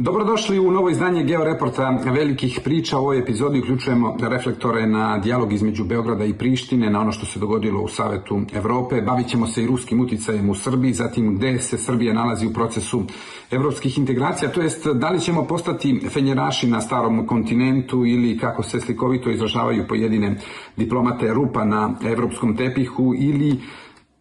Dobrodošli 0.00 0.58
u 0.58 0.70
novo 0.70 0.90
izdanje 0.90 1.24
Georeporta 1.24 1.98
velikih 2.04 2.60
priča. 2.64 2.98
U 2.98 3.00
ovoj 3.00 3.18
epizodi 3.18 3.60
uključujemo 3.60 4.16
reflektore 4.20 4.86
na 4.86 5.18
dijalog 5.18 5.52
između 5.52 5.84
Beograda 5.84 6.24
i 6.24 6.32
Prištine, 6.32 6.90
na 6.90 7.00
ono 7.00 7.12
što 7.12 7.26
se 7.26 7.40
dogodilo 7.40 7.82
u 7.82 7.88
Savetu 7.88 8.40
Evrope. 8.52 9.00
Bavit 9.02 9.28
ćemo 9.28 9.46
se 9.46 9.62
i 9.62 9.66
ruskim 9.66 10.00
uticajem 10.00 10.50
u 10.50 10.54
Srbiji, 10.54 10.92
zatim 10.92 11.36
gde 11.36 11.58
se 11.58 11.78
Srbija 11.78 12.14
nalazi 12.14 12.46
u 12.46 12.52
procesu 12.52 13.02
evropskih 13.50 13.98
integracija, 13.98 14.52
to 14.52 14.62
jest 14.62 14.86
da 14.86 15.10
li 15.10 15.20
ćemo 15.20 15.46
postati 15.46 16.00
fenjeraši 16.08 16.66
na 16.66 16.80
starom 16.80 17.26
kontinentu 17.26 18.06
ili 18.06 18.38
kako 18.38 18.62
se 18.62 18.80
slikovito 18.80 19.30
izražavaju 19.30 19.88
pojedine 19.88 20.36
diplomate 20.76 21.34
rupa 21.34 21.64
na 21.64 21.94
evropskom 22.04 22.56
tepihu 22.56 23.14
ili 23.18 23.60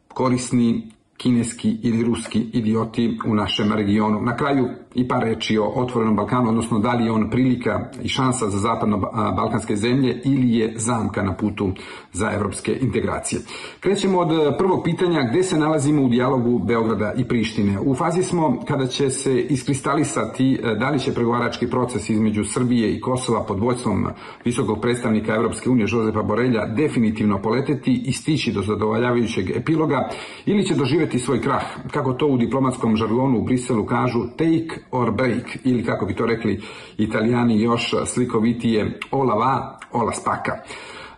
korisni 0.07 0.91
kineski 1.17 1.77
ili 1.83 2.03
ruski 2.03 2.39
idioti 2.53 3.19
u 3.25 3.35
našem 3.35 3.73
regionu. 3.73 4.21
Na 4.21 4.35
kraju 4.35 4.69
i 4.97 5.07
par 5.07 5.23
reči 5.23 5.57
o 5.57 5.71
Otvorenom 5.75 6.15
Balkanu, 6.15 6.49
odnosno 6.49 6.79
da 6.79 6.93
li 6.93 7.05
je 7.05 7.11
on 7.11 7.29
prilika 7.29 7.89
i 8.03 8.07
šansa 8.07 8.49
za 8.49 8.57
zapadno-balkanske 8.57 9.75
zemlje 9.75 10.21
ili 10.25 10.57
je 10.57 10.73
zamka 10.75 11.23
na 11.23 11.33
putu 11.33 11.71
za 12.13 12.31
evropske 12.31 12.77
integracije. 12.81 13.41
Krećemo 13.79 14.19
od 14.19 14.57
prvog 14.57 14.81
pitanja 14.83 15.27
gde 15.29 15.43
se 15.43 15.57
nalazimo 15.57 16.03
u 16.03 16.09
dijalogu 16.09 16.59
Beograda 16.59 17.13
i 17.17 17.23
Prištine. 17.23 17.79
U 17.79 17.95
fazi 17.95 18.23
smo 18.23 18.63
kada 18.67 18.87
će 18.87 19.09
se 19.09 19.41
iskristalisati 19.41 20.53
e, 20.53 20.75
da 20.75 20.89
li 20.89 20.99
će 20.99 21.13
pregovarački 21.13 21.67
proces 21.67 22.09
između 22.09 22.43
Srbije 22.43 22.93
i 22.93 23.01
Kosova 23.01 23.43
pod 23.43 23.59
vojstvom 23.59 24.07
visokog 24.45 24.81
predstavnika 24.81 25.35
Evropske 25.35 25.69
unije 25.69 25.87
Žozepa 25.87 26.23
Borelja 26.23 26.65
definitivno 26.65 27.41
poleteti 27.41 28.01
i 28.05 28.11
stići 28.11 28.51
do 28.51 28.61
zadovoljavajućeg 28.61 29.49
epiloga 29.49 30.09
ili 30.45 30.65
će 30.65 30.75
doživeti 30.75 31.19
svoj 31.19 31.41
krah, 31.41 31.63
kako 31.91 32.13
to 32.13 32.27
u 32.27 32.37
diplomatskom 32.37 32.95
žargonu 32.95 33.37
u 33.39 33.43
Briselu 33.43 33.85
kažu 33.85 34.19
take 34.37 34.86
or 34.91 35.11
break 35.11 35.57
ili 35.63 35.85
kako 35.85 36.05
bi 36.05 36.15
to 36.15 36.25
rekli 36.25 36.61
italijani 36.97 37.61
još 37.61 37.93
slikovitije 38.05 38.99
ola 39.11 39.35
va, 39.35 39.79
ola 39.91 40.11
spaka. 40.13 40.51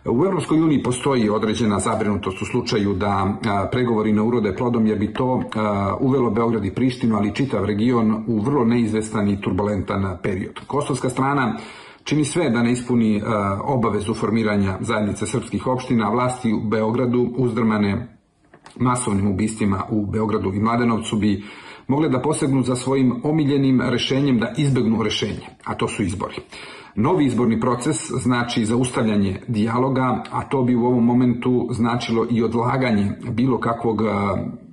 U 0.04 0.24
Evropskoj 0.24 0.62
uniji 0.62 0.82
postoji 0.82 1.30
određena 1.30 1.78
zabrinutost 1.78 2.42
u 2.42 2.44
slučaju 2.44 2.94
da 2.94 3.38
pregovori 3.72 4.12
ne 4.12 4.22
urode 4.22 4.56
plodom 4.56 4.86
jer 4.86 4.98
bi 4.98 5.12
to 5.12 5.42
uvelo 6.00 6.30
Beograd 6.30 6.64
i 6.64 6.74
Prištinu, 6.74 7.16
ali 7.16 7.34
čitav 7.34 7.64
region 7.64 8.24
u 8.26 8.40
vrlo 8.40 8.64
neizvestan 8.64 9.28
i 9.28 9.40
turbulentan 9.40 10.18
period. 10.22 10.60
Kosovska 10.66 11.10
strana 11.10 11.56
čini 12.04 12.24
sve 12.24 12.50
da 12.50 12.62
ne 12.62 12.72
ispuni 12.72 13.22
obavezu 13.64 14.14
formiranja 14.14 14.78
zajednice 14.80 15.26
srpskih 15.26 15.66
opština, 15.66 16.10
vlasti 16.10 16.52
u 16.52 16.60
Beogradu 16.60 17.32
uzdrmane 17.36 18.16
masovnim 18.76 19.26
ubistvima 19.32 19.82
u 19.90 20.06
Beogradu 20.06 20.52
i 20.54 20.60
Mladenovcu 20.60 21.16
bi 21.16 21.44
mogle 21.90 22.08
da 22.08 22.20
posegnu 22.22 22.62
za 22.62 22.76
svojim 22.76 23.20
omiljenim 23.24 23.80
rešenjem 23.80 24.38
da 24.38 24.52
izbegnu 24.56 25.02
rešenje, 25.02 25.46
a 25.64 25.74
to 25.74 25.88
su 25.88 26.02
izbori. 26.02 26.34
Novi 26.94 27.24
izborni 27.24 27.60
proces 27.60 27.96
znači 28.10 28.64
zaustavljanje 28.64 29.40
dijaloga, 29.48 30.22
a 30.30 30.48
to 30.48 30.62
bi 30.62 30.74
u 30.74 30.84
ovom 30.84 31.04
momentu 31.04 31.68
značilo 31.70 32.26
i 32.30 32.42
odlaganje 32.42 33.12
bilo 33.30 33.58
kakvog 33.60 34.02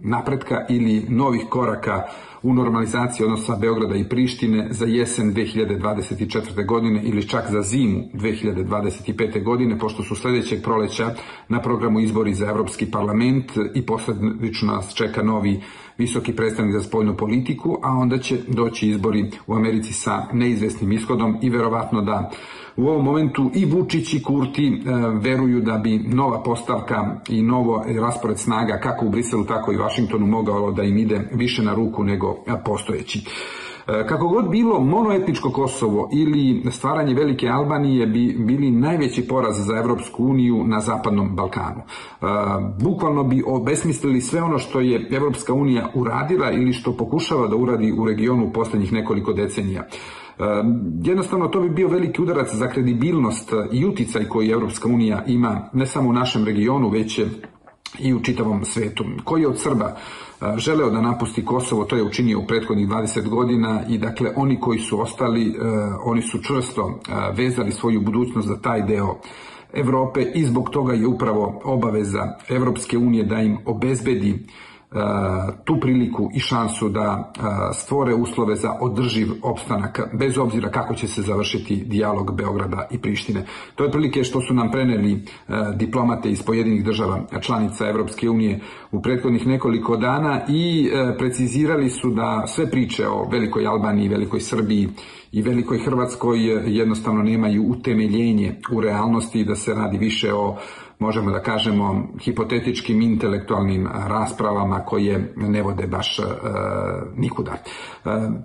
napretka 0.01 0.65
ili 0.69 1.05
novih 1.09 1.45
koraka 1.49 2.03
u 2.43 2.53
normalizaciji 2.53 3.25
odnosa 3.25 3.55
Beograda 3.55 3.95
i 3.95 4.09
Prištine 4.09 4.67
za 4.71 4.85
jesen 4.85 5.33
2024. 5.33 6.65
godine 6.65 7.01
ili 7.03 7.27
čak 7.27 7.51
za 7.51 7.61
zimu 7.61 8.03
2025. 8.13 9.43
godine, 9.43 9.79
pošto 9.79 10.03
su 10.03 10.15
sledećeg 10.15 10.63
proleća 10.63 11.15
na 11.49 11.61
programu 11.61 11.99
izbori 11.99 12.33
za 12.33 12.49
Evropski 12.49 12.91
parlament 12.91 13.51
i 13.75 13.85
posledično 13.85 14.73
nas 14.73 14.93
čeka 14.93 15.23
novi 15.23 15.61
visoki 15.98 16.36
predstavnik 16.36 16.73
za 16.73 16.81
spoljnu 16.81 17.17
politiku, 17.17 17.80
a 17.84 17.90
onda 17.90 18.17
će 18.17 18.38
doći 18.48 18.90
izbori 18.90 19.31
u 19.48 19.53
Americi 19.53 19.94
sa 19.94 20.26
neizvesnim 20.34 20.92
ishodom 20.92 21.38
i 21.42 21.50
verovatno 21.50 22.02
da 22.02 22.31
u 22.76 22.88
ovom 22.88 23.06
momentu 23.06 23.52
i 23.56 23.66
Vučić 23.66 24.14
i 24.14 24.23
Kurti 24.23 24.68
e, 24.68 24.92
veruju 25.22 25.62
da 25.62 25.78
bi 25.78 25.98
nova 25.98 26.44
postavka 26.44 27.19
i 27.30 27.41
novo 27.41 27.86
raspored 28.02 28.38
snaga 28.38 28.80
kako 28.84 29.06
u 29.06 29.09
Briselu 29.09 29.46
tako 29.46 29.72
i 29.72 29.78
Vašingtonu 29.78 30.28
mogao 30.28 30.72
da 30.72 30.84
im 30.84 30.97
ide 30.97 31.30
više 31.34 31.63
na 31.63 31.74
ruku 31.74 32.03
nego 32.03 32.36
postojeći. 32.66 33.25
E, 33.88 34.08
kako 34.08 34.28
god 34.28 34.50
bilo, 34.50 34.80
monoetničko 34.80 35.50
Kosovo 35.50 36.09
ili 36.14 36.72
stvaranje 36.72 37.14
Velike 37.14 37.48
Albanije 37.48 38.08
bi 38.08 38.36
bili 38.40 38.72
najveći 38.72 39.28
poraz 39.28 39.66
za 39.66 39.78
Evropsku 39.78 40.25
uniju 40.25 40.64
na 40.64 40.80
Zapadnom 40.80 41.36
Balkanu. 41.36 41.81
E, 41.81 42.25
bukvalno 42.84 43.24
bi 43.24 43.44
obesmislili 43.48 44.22
sve 44.22 44.42
ono 44.42 44.59
što 44.59 44.80
je 44.80 45.08
Evropska 45.12 45.53
unija 45.53 45.90
uradila 45.96 46.52
ili 46.52 46.74
što 46.74 46.98
pokušava 46.98 47.48
da 47.48 47.56
uradi 47.56 47.94
u 48.00 48.06
regionu 48.06 48.46
u 48.46 48.53
poslednjih 48.53 48.94
nekoliko 48.94 49.34
decenija. 49.34 49.88
Jednostavno 51.04 51.48
to 51.48 51.62
bi 51.62 51.69
bio 51.69 51.88
veliki 51.88 52.22
udarac 52.22 52.54
za 52.54 52.68
kredibilnost 52.68 53.54
i 53.72 53.86
uticaj 53.86 54.25
koji 54.25 54.50
Evropska 54.50 54.90
unija 54.90 55.24
ima 55.28 55.69
ne 55.74 55.86
samo 55.86 56.09
u 56.09 56.14
našem 56.14 56.46
regionu, 56.46 56.90
već 56.90 57.22
i 58.00 58.14
u 58.14 58.20
čitavom 58.20 58.66
svetu. 58.66 59.06
Koji 59.24 59.42
je 59.42 59.48
od 59.48 59.59
Srba 59.59 59.98
želeo 60.58 60.90
da 60.90 61.02
napusti 61.02 61.46
Kosovo, 61.46 61.86
to 61.86 61.96
je 61.96 62.03
učinio 62.03 62.40
u 62.40 62.48
prethodnih 62.48 62.88
20 62.88 63.30
godina 63.30 63.84
i 63.90 63.98
dakle 63.98 64.31
oni 64.36 64.59
koji 64.59 64.80
su 64.80 65.02
ostali, 65.02 65.56
oni 66.03 66.22
su 66.22 66.44
čvrsto 66.44 67.00
vezali 67.34 67.72
svoju 67.72 68.02
budućnost 68.02 68.48
za 68.48 68.58
taj 68.62 68.81
deo 68.81 69.16
Evrope 69.74 70.22
i 70.36 70.46
zbog 70.46 70.70
toga 70.70 70.94
je 70.94 71.08
upravo 71.08 71.62
obaveza 71.64 72.38
Evropske 72.50 72.98
unije 72.98 73.24
da 73.24 73.42
im 73.42 73.58
obezbedi 73.66 74.40
E, 74.40 74.66
tu 75.64 75.80
priliku 75.80 76.30
i 76.36 76.40
šansu 76.40 76.90
da 76.90 77.34
stvore 77.74 78.14
uslove 78.16 78.56
za 78.56 78.74
održiv 78.81 79.28
opstanak, 79.44 80.00
bez 80.14 80.38
obzira 80.38 80.70
kako 80.70 80.96
će 80.96 81.08
se 81.08 81.22
završiti 81.22 81.75
dijalog 81.75 82.36
Beograda 82.36 82.88
i 82.92 82.98
Prištine. 82.98 83.46
To 83.75 83.84
je 83.84 83.92
prilike 83.92 84.24
što 84.24 84.42
su 84.42 84.53
nam 84.53 84.72
preneli 84.72 85.25
diplomate 85.75 86.30
iz 86.30 86.44
pojedinih 86.44 86.86
država 86.86 87.22
članica 87.42 87.90
Evropske 87.90 88.30
unije 88.30 88.59
u 88.92 89.02
prethodnih 89.02 89.48
nekoliko 89.48 89.98
dana 89.98 90.42
i 90.48 90.90
precizirali 91.18 91.90
su 91.90 92.09
da 92.09 92.44
sve 92.48 92.72
priče 92.72 93.08
o 93.08 93.30
Velikoj 93.31 93.68
Albaniji, 93.68 94.09
Velikoj 94.09 94.40
Srbiji 94.40 94.90
i 95.31 95.42
Velikoj 95.42 95.80
Hrvatskoj 95.80 96.40
jednostavno 96.66 97.24
nemaju 97.24 97.64
utemeljenje 97.69 98.56
u 98.72 98.81
realnosti 98.81 99.44
da 99.44 99.56
se 99.56 99.74
radi 99.74 99.98
više 99.98 100.34
o 100.34 100.56
možemo 101.00 101.31
da 101.31 101.40
kažemo, 101.40 102.08
hipotetičkim 102.19 103.02
intelektualnim 103.02 103.88
raspravama 104.08 104.80
koje 104.80 105.34
ne 105.35 105.62
vode 105.62 105.88
baš 105.88 106.19
nikuda. 107.16 107.53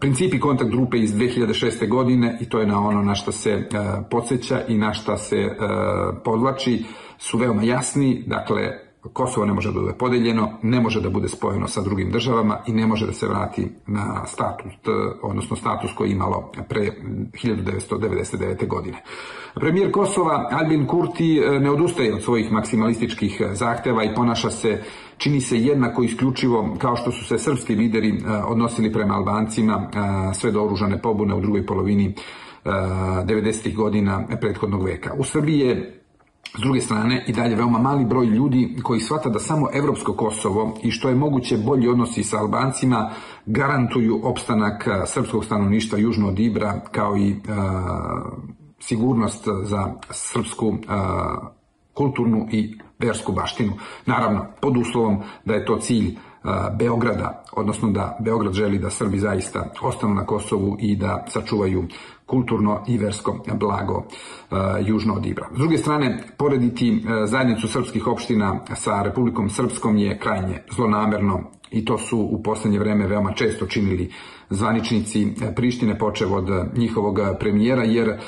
Principi 0.01 0.41
kontakt 0.41 0.71
grupe 0.71 0.99
iz 0.99 1.15
2006. 1.15 1.89
godine, 1.89 2.39
i 2.41 2.49
to 2.49 2.61
je 2.61 2.67
na 2.67 2.81
ono 2.81 3.03
na 3.03 3.15
što 3.15 3.33
se 3.33 3.69
podsjeća 4.11 4.61
i 4.69 4.79
na 4.79 4.93
što 4.93 5.17
se 5.17 5.57
podlači, 6.25 6.85
su 7.19 7.39
veoma 7.39 7.63
jasni, 7.63 8.25
dakle, 8.27 8.71
Kosovo 9.13 9.47
ne 9.47 9.53
može 9.53 9.73
da 9.73 9.81
bude 9.81 9.93
podeljeno, 9.93 10.59
ne 10.63 10.81
može 10.81 11.01
da 11.01 11.11
bude 11.11 11.29
spojeno 11.29 11.69
sa 11.69 11.83
drugim 11.83 12.11
državama 12.11 12.59
i 12.67 12.73
ne 12.73 12.87
može 12.87 13.07
da 13.07 13.13
se 13.13 13.29
vrati 13.29 13.69
na 13.87 14.27
status, 14.27 14.73
odnosno 15.23 15.57
status 15.57 15.91
koji 15.93 16.11
imalo 16.11 16.53
pre 16.69 16.91
1999. 17.33 18.69
godine. 18.69 19.03
Premijer 19.55 19.93
Kosova 19.93 20.49
Albin 20.51 20.87
Kurti 20.87 21.39
e, 21.39 21.61
ne 21.61 21.71
odustaje 21.71 22.15
od 22.15 22.23
svojih 22.23 22.53
maksimalističkih 22.53 23.41
e, 23.41 23.55
zahteva 23.55 24.05
i 24.05 24.15
ponaša 24.15 24.51
se 24.51 24.83
čini 25.17 25.41
se 25.41 25.59
jednako 25.59 26.03
isključivo 26.03 26.77
kao 26.79 26.97
što 26.97 27.13
su 27.13 27.25
se 27.25 27.39
srpski 27.39 27.75
lideri 27.75 28.09
e, 28.09 28.31
odnosili 28.47 28.93
prema 28.93 29.15
Albancima 29.15 29.91
sve 30.35 30.51
do 30.51 30.65
oružane 30.65 31.03
pobune 31.03 31.35
u 31.35 31.41
drugoj 31.41 31.67
polovini 31.67 32.15
90. 32.65 33.75
godina 33.75 34.27
prethodnog 34.41 34.85
veka. 34.85 35.15
U 35.19 35.25
Srbiji 35.25 35.59
je 35.59 36.02
S 36.59 36.61
druge 36.61 36.81
strane, 36.81 37.25
i 37.29 37.33
dalje 37.33 37.57
veoma 37.57 37.79
mali 37.79 38.05
broj 38.05 38.27
ljudi 38.27 38.77
koji 38.83 39.01
shvata 39.01 39.29
da 39.29 39.39
samo 39.39 39.69
evropsko 39.73 40.13
Kosovo 40.13 40.79
i 40.83 40.91
što 40.91 41.09
je 41.09 41.15
moguće 41.15 41.59
bolji 41.59 41.89
odnosi 41.89 42.25
sa 42.25 42.39
Albancima 42.39 43.11
garantuju 43.47 44.21
opstanak 44.25 44.89
srpskog 45.07 45.45
stanovništva 45.45 45.99
južno 45.99 46.29
od 46.29 46.39
Ibra 46.39 46.81
kao 46.91 47.17
i 47.17 47.37
sigurnost 48.81 49.49
za 49.63 49.93
srpsku 50.11 50.75
kulturnu 51.95 52.47
i 52.51 52.79
versku 52.99 53.33
baštinu. 53.33 53.73
Naravno, 54.07 54.47
pod 54.61 54.77
uslovom 54.77 55.19
da 55.45 55.55
je 55.55 55.65
to 55.67 55.77
cilj 55.77 56.17
Beograda, 56.79 57.45
odnosno 57.53 57.91
da 57.91 58.17
Beograd 58.21 58.53
želi 58.53 58.79
da 58.79 58.91
Srbi 58.91 59.19
zaista 59.19 59.73
ostanu 59.83 60.15
na 60.15 60.27
Kosovu 60.27 60.77
i 60.81 60.97
da 60.97 61.25
sačuvaju 61.29 61.85
kulturno 62.27 62.85
i 62.89 62.99
versko 62.99 63.45
blago 63.55 64.03
južno 64.87 65.15
od 65.15 65.27
Ibra. 65.27 65.49
S 65.55 65.59
druge 65.59 65.79
strane, 65.79 66.25
porediti 66.37 67.05
zajednicu 67.25 67.69
srpskih 67.69 68.07
opština 68.07 68.61
sa 68.75 69.03
Republikom 69.03 69.51
Srpskom 69.51 69.97
je 69.97 70.19
krajnje 70.19 70.63
zlonamerno 70.77 71.41
i 71.71 71.85
to 71.85 71.99
su 71.99 72.19
u 72.19 72.43
poslednje 72.43 72.79
vreme 72.79 73.07
veoma 73.07 73.33
često 73.33 73.67
činili 73.67 74.11
zvaničnici 74.51 75.29
Prištine, 75.57 75.99
počev 75.99 76.35
od 76.35 76.49
njihovog 76.77 77.19
premijera, 77.41 77.85
jer 77.85 78.21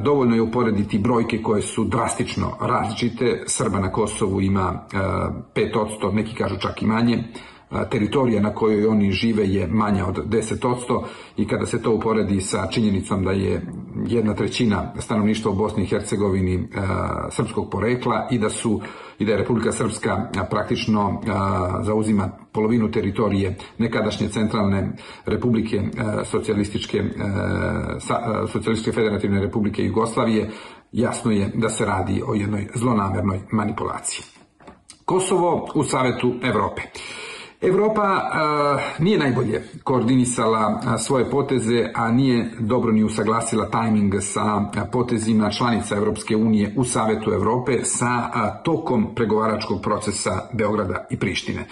dovoljno 0.00 0.34
je 0.34 0.42
uporediti 0.42 0.98
brojke 0.98 1.42
koje 1.42 1.62
su 1.62 1.84
drastično 1.84 2.52
različite. 2.60 3.42
Srba 3.46 3.78
na 3.78 3.92
Kosovu 3.92 4.40
ima 4.40 4.86
5%, 5.54 6.12
neki 6.12 6.34
kažu 6.34 6.56
čak 6.58 6.82
i 6.82 6.86
manje, 6.86 7.24
teritorija 7.90 8.42
na 8.42 8.54
kojoj 8.54 8.86
oni 8.86 9.12
žive 9.12 9.48
je 9.48 9.66
manja 9.66 10.06
od 10.06 10.26
10% 10.26 11.02
i 11.36 11.48
kada 11.48 11.66
se 11.66 11.82
to 11.82 11.94
uporedi 11.94 12.40
sa 12.40 12.66
činjenicom 12.66 13.24
da 13.24 13.30
je 13.30 13.62
jedna 14.06 14.34
trećina 14.34 14.92
stanovništva 14.98 15.50
u 15.50 15.54
Bosni 15.54 15.82
i 15.82 15.86
Hercegovini 15.86 16.68
srpskog 17.30 17.70
porekla 17.70 18.28
i 18.30 18.38
da 18.38 18.50
su 18.50 18.80
i 19.18 19.24
da 19.24 19.32
je 19.32 19.38
Republika 19.38 19.72
Srpska 19.72 20.30
praktično 20.50 21.20
zauzima 21.82 22.30
polovinu 22.52 22.90
teritorije 22.90 23.56
nekadašnje 23.78 24.28
centralne 24.28 24.92
republike 25.26 25.82
socijalističke 26.24 27.02
socijalističke 28.52 28.92
federativne 28.92 29.40
republike 29.40 29.82
Jugoslavije 29.82 30.50
jasno 30.92 31.30
je 31.30 31.50
da 31.54 31.68
se 31.68 31.84
radi 31.84 32.22
o 32.26 32.34
jednoj 32.34 32.68
zlonamernoj 32.74 33.40
manipulaciji. 33.52 34.24
Kosovo 35.04 35.68
u 35.74 35.84
Savetu 35.84 36.34
Evrope. 36.42 36.82
Evropa 37.60 38.20
nije 38.98 39.18
najbolje 39.18 39.62
koordinisala 39.84 40.82
svoje 40.98 41.30
poteze, 41.30 41.90
a 41.94 42.10
nije 42.10 42.50
dobro 42.58 42.92
ni 42.92 43.04
usaglasila 43.04 43.70
tajming 43.70 44.14
sa 44.20 44.60
potezima 44.92 45.50
članica 45.50 45.96
Evropske 45.96 46.36
unije 46.36 46.74
u 46.76 46.84
Savetu 46.84 47.32
Evrope 47.32 47.84
sa 47.84 48.30
tokom 48.64 49.14
pregovaračkog 49.14 49.82
procesa 49.82 50.48
Beograda 50.52 51.06
i 51.10 51.16
Prištine. 51.16 51.66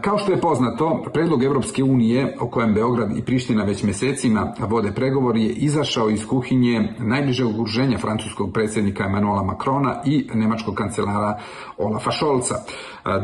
Kao 0.00 0.18
što 0.18 0.32
je 0.32 0.40
poznato, 0.40 1.04
predlog 1.12 1.44
Evropske 1.44 1.84
unije 1.84 2.36
o 2.40 2.48
kojem 2.48 2.74
Beograd 2.74 3.16
i 3.16 3.22
Priština 3.22 3.64
već 3.64 3.82
mesecima 3.82 4.52
vode 4.58 4.92
pregovor 4.92 5.36
je 5.36 5.48
izašao 5.48 6.10
iz 6.10 6.26
kuhinje 6.26 6.94
najbližeg 6.98 7.46
okruženja 7.46 7.98
francuskog 7.98 8.52
predsjednika 8.52 9.04
Emanuela 9.04 9.42
Macrona 9.42 10.02
i 10.04 10.26
nemačkog 10.34 10.74
kancelara 10.74 11.38
Olafa 11.76 12.10
Šolca. 12.10 12.54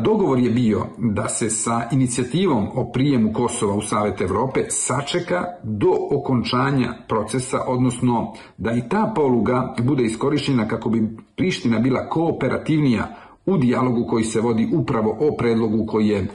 Dogovor 0.05 0.39
je 0.39 0.51
bio 0.51 0.87
da 0.99 1.29
se 1.29 1.51
sa 1.51 1.83
inicijativom 1.93 2.69
o 2.75 2.91
prijemu 2.93 3.33
Kosova 3.33 3.75
u 3.75 3.83
Savet 3.83 4.21
Evrope 4.21 4.65
sačeka 4.69 5.45
do 5.63 5.95
okončanja 6.11 6.93
procesa, 7.09 7.61
odnosno 7.67 8.33
da 8.57 8.73
i 8.73 8.89
ta 8.89 9.13
poluga 9.15 9.75
bude 9.83 10.05
iskorištena 10.05 10.69
kako 10.69 10.89
bi 10.91 11.17
Priština 11.37 11.79
bila 11.79 12.09
kooperativnija 12.09 13.24
u 13.47 13.57
dijalogu 13.57 14.07
koji 14.07 14.25
se 14.25 14.41
vodi 14.41 14.69
upravo 14.73 15.17
o 15.21 15.37
predlogu 15.37 15.87
koji 15.87 16.09
je 16.09 16.19
e, 16.19 16.27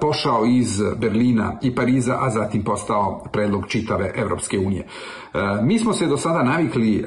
pošao 0.00 0.44
iz 0.46 0.82
Berlina 0.96 1.58
i 1.62 1.74
Pariza, 1.74 2.16
a 2.20 2.30
zatim 2.30 2.64
postao 2.64 3.24
predlog 3.32 3.66
čitave 3.68 4.12
Evropske 4.14 4.58
unije. 4.58 4.82
E, 4.82 5.38
mi 5.62 5.78
smo 5.78 5.92
se 5.92 6.06
do 6.06 6.16
sada 6.16 6.42
navikli 6.42 6.96
e, 6.96 7.02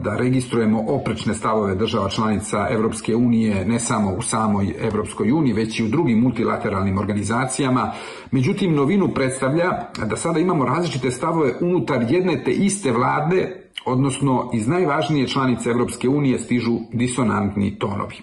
da 0.00 0.16
registrujemo 0.16 0.84
oprečne 0.88 1.34
stavove 1.34 1.74
država 1.74 2.08
članica 2.08 2.66
Evropske 2.70 3.16
unije 3.16 3.64
ne 3.64 3.80
samo 3.80 4.14
u 4.18 4.22
samoj 4.22 4.74
Evropskoj 4.80 5.32
uniji, 5.32 5.52
već 5.52 5.80
i 5.80 5.84
u 5.84 5.88
drugim 5.88 6.18
multilateralnim 6.18 6.98
organizacijama. 6.98 7.92
Međutim, 8.30 8.74
novinu 8.74 9.08
predstavlja 9.14 9.70
da 10.06 10.16
sada 10.16 10.40
imamo 10.40 10.64
različite 10.64 11.10
stavove 11.10 11.52
unutar 11.60 12.06
jedne 12.08 12.44
te 12.44 12.50
iste 12.50 12.92
vlade, 12.92 13.62
odnosno 13.86 14.50
iz 14.54 14.68
najvažnije 14.68 15.28
članice 15.28 15.70
Evropske 15.70 16.08
unije 16.08 16.38
stižu 16.38 16.78
disonantni 16.92 17.78
tonovi. 17.78 18.16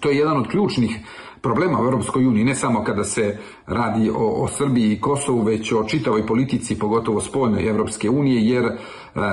To 0.00 0.10
je 0.10 0.16
jedan 0.16 0.36
od 0.36 0.48
ključnih 0.48 0.98
problema 1.42 1.80
u 1.80 1.84
Europskoj 1.84 2.26
uniji, 2.26 2.44
ne 2.44 2.54
samo 2.54 2.84
kada 2.84 3.04
se 3.04 3.38
radi 3.66 4.10
o, 4.10 4.44
o 4.44 4.48
Srbiji 4.48 4.92
i 4.92 5.00
Kosovu, 5.00 5.42
već 5.42 5.72
o 5.72 5.84
čitavoj 5.84 6.26
politici, 6.26 6.78
pogotovo 6.78 7.20
spoljnoj 7.20 7.68
Europske 7.68 8.10
unije, 8.10 8.42
jer 8.42 8.64
e, 8.64 8.70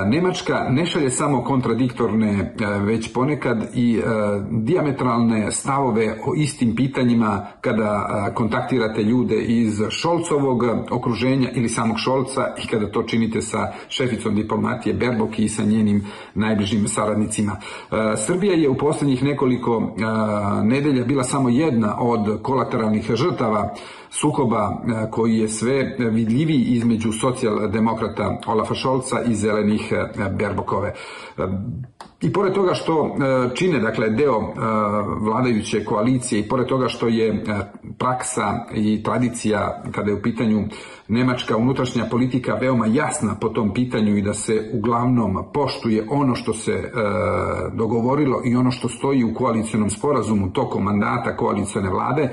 Nemačka 0.06 0.66
ne 0.70 0.86
šalje 0.86 1.10
samo 1.10 1.44
kontradiktorne, 1.44 2.30
e, 2.30 2.66
već 2.80 3.12
ponekad 3.12 3.70
i 3.74 3.98
e, 3.98 4.02
diametralne 4.50 5.52
stavove 5.52 6.18
o 6.26 6.34
istim 6.36 6.76
pitanjima 6.76 7.46
kada 7.60 8.32
kontaktirate 8.34 9.02
ljude 9.02 9.36
iz 9.36 9.82
Šolcovog 9.90 10.62
okruženja 10.90 11.50
ili 11.54 11.68
samog 11.68 11.96
Šolca 11.98 12.54
i 12.64 12.66
kada 12.66 12.90
to 12.90 13.02
činite 13.02 13.40
sa 13.40 13.72
šeficom 13.88 14.34
diplomatije 14.34 14.94
Berbok 14.94 15.38
i 15.38 15.48
sa 15.48 15.64
njenim 15.64 16.06
najbližim 16.34 16.88
saradnicima. 16.88 17.56
Srbija 18.26 18.54
je 18.54 18.68
u 18.68 18.78
posljednjih 18.78 19.22
nekoliko 19.22 19.94
nedelja 20.62 21.04
bila 21.04 21.24
samo 21.24 21.48
jedna 21.48 21.97
od 22.00 22.42
kolateralnih 22.42 23.10
žrtava 23.14 23.74
sukoba 24.10 24.70
e, 24.70 25.10
koji 25.10 25.38
je 25.38 25.48
sve 25.48 25.96
vidljiviji 25.98 26.62
između 26.62 27.12
socijaldemokrata 27.12 28.40
Olafa 28.46 28.74
Šolca 28.74 29.22
i 29.22 29.34
zelenih 29.34 29.92
e, 29.92 30.30
Berbokove. 30.30 30.94
E, 32.22 32.26
I 32.26 32.32
pored 32.32 32.54
toga 32.54 32.74
što 32.74 33.16
čine 33.54 33.78
dakle 33.78 34.10
deo 34.10 34.52
vladajuće 35.20 35.84
koalicije 35.84 36.40
i 36.40 36.48
pored 36.48 36.66
toga 36.66 36.88
što 36.88 37.08
je 37.08 37.44
praksa 37.98 38.66
i 38.74 39.02
tradicija 39.02 39.82
kada 39.92 40.10
je 40.10 40.16
u 40.16 40.22
pitanju 40.22 40.64
nemačka 41.08 41.56
unutrašnja 41.56 42.04
politika 42.10 42.54
veoma 42.54 42.86
jasna 42.86 43.36
po 43.40 43.48
tom 43.48 43.74
pitanju 43.74 44.16
i 44.16 44.22
da 44.22 44.34
se 44.34 44.70
uglavnom 44.74 45.44
poštuje 45.54 46.06
ono 46.10 46.34
što 46.34 46.52
se 46.52 46.92
dogovorilo 47.74 48.42
i 48.44 48.56
ono 48.56 48.70
što 48.70 48.88
stoji 48.88 49.24
u 49.24 49.34
koalicijonom 49.34 49.90
sporazumu 49.90 50.52
tokom 50.52 50.84
mandata 50.84 51.36
koalicijone 51.36 51.90
vlade, 51.90 52.30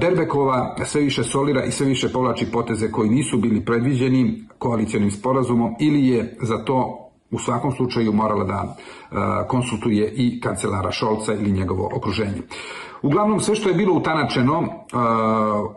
Berbekova 0.00 0.76
sve 0.84 1.00
više 1.00 1.24
solira 1.24 1.64
i 1.64 1.70
sve 1.70 1.86
više 1.86 2.12
povlači 2.12 2.46
poteze 2.52 2.90
koji 2.90 3.10
nisu 3.10 3.38
bili 3.38 3.64
predviđeni 3.64 4.44
koalicijonim 4.58 5.10
sporazumom 5.10 5.74
ili 5.80 6.06
je 6.06 6.36
za 6.42 6.64
to 6.64 7.05
u 7.30 7.38
svakom 7.38 7.72
slučaju 7.72 8.12
morala 8.12 8.44
da 8.44 8.76
konsultuje 9.48 10.12
i 10.16 10.40
kancelara 10.40 10.90
Šolca 10.90 11.34
ili 11.34 11.52
njegovo 11.52 11.90
okruženje. 11.96 12.42
Uglavnom 13.02 13.40
sve 13.40 13.54
što 13.54 13.68
je 13.68 13.74
bilo 13.74 13.94
utanačeno 13.94 14.68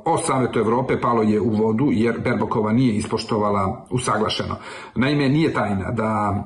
o 0.06 0.18
Savetu 0.18 0.60
Evrope 0.60 1.02
palo 1.02 1.22
je 1.22 1.42
u 1.42 1.50
vodu 1.50 1.88
jer 1.92 2.20
Berbokova 2.20 2.72
nije 2.72 2.96
ispoštovala 2.96 3.86
usaglašeno. 3.90 4.56
Naime, 4.96 5.30
nije 5.30 5.54
tajna 5.54 5.92
da 5.92 6.44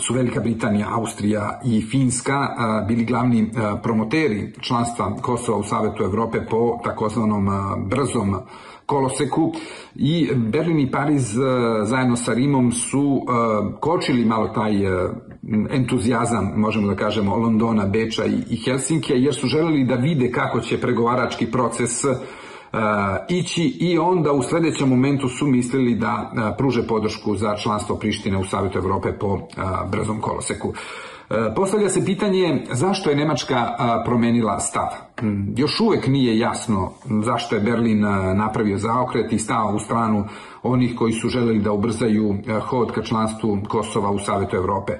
su 0.00 0.14
Velika 0.14 0.40
Britanija, 0.40 0.88
Austrija 0.90 1.60
i 1.64 1.82
Finska 1.90 2.48
bili 2.88 3.04
glavni 3.04 3.50
promoteri 3.82 4.52
članstva 4.60 5.16
Kosova 5.22 5.58
u 5.58 5.62
Savetu 5.62 6.04
Evrope 6.04 6.46
po 6.50 6.78
takozvanom 6.84 7.48
brzom 7.88 8.36
koloseku 8.92 9.52
i 9.94 10.28
Berlin 10.34 10.80
i 10.80 10.90
Pariz 10.90 11.34
zajedno 11.84 12.16
sa 12.16 12.34
Rimom 12.34 12.72
su 12.72 13.22
kočili 13.80 14.24
malo 14.24 14.48
taj 14.48 14.72
entuzijazam, 15.70 16.52
možemo 16.56 16.88
da 16.88 16.96
kažemo, 16.96 17.36
Londona, 17.36 17.86
Beča 17.86 18.24
i 18.50 18.56
Helsinkija, 18.64 19.16
jer 19.16 19.34
su 19.34 19.46
želeli 19.46 19.84
da 19.84 19.94
vide 19.94 20.30
kako 20.32 20.60
će 20.60 20.80
pregovarački 20.80 21.46
proces 21.46 22.04
Uh, 22.72 22.78
ići 23.28 23.62
i 23.64 23.98
onda 23.98 24.32
u 24.32 24.42
sledećem 24.42 24.88
momentu 24.88 25.28
su 25.28 25.46
mislili 25.46 25.94
da 25.94 26.32
uh, 26.32 26.56
pruže 26.58 26.86
podršku 26.86 27.36
za 27.36 27.56
članstvo 27.56 27.96
Prištine 27.96 28.38
u 28.38 28.44
Savjetu 28.44 28.78
Evrope 28.78 29.12
po 29.12 29.26
uh, 29.26 29.40
brzom 29.90 30.20
koloseku. 30.20 30.72
Postavlja 31.56 31.88
se 31.88 32.04
pitanje 32.04 32.64
zašto 32.72 33.10
je 33.10 33.16
Nemačka 33.16 33.68
promenila 34.04 34.60
stav. 34.60 34.88
Hmm, 35.20 35.54
još 35.56 35.80
uvek 35.80 36.06
nije 36.06 36.38
jasno 36.38 36.92
zašto 37.24 37.54
je 37.54 37.60
Berlin 37.60 38.00
napravio 38.34 38.78
zaokret 38.78 39.32
i 39.32 39.38
stao 39.38 39.74
u 39.74 39.78
stranu 39.78 40.24
onih 40.62 40.94
koji 40.98 41.12
su 41.12 41.28
želeli 41.28 41.58
da 41.58 41.72
ubrzaju 41.72 42.34
hod 42.60 42.92
ka 42.92 43.02
članstvu 43.02 43.58
Kosova 43.68 44.10
u 44.10 44.18
Savetu 44.18 44.56
Evrope. 44.56 44.92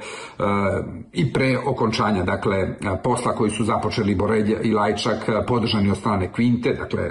I 1.12 1.33
pre 1.33 1.59
okončanja, 1.67 2.23
dakle, 2.23 2.77
posla 3.05 3.33
koji 3.33 3.51
su 3.51 3.65
započeli 3.65 4.15
Boredja 4.15 4.61
i 4.61 4.73
Lajčak, 4.73 5.29
podržani 5.49 5.91
od 5.91 5.97
strane 5.97 6.33
Kvinte, 6.33 6.73
dakle, 6.73 7.11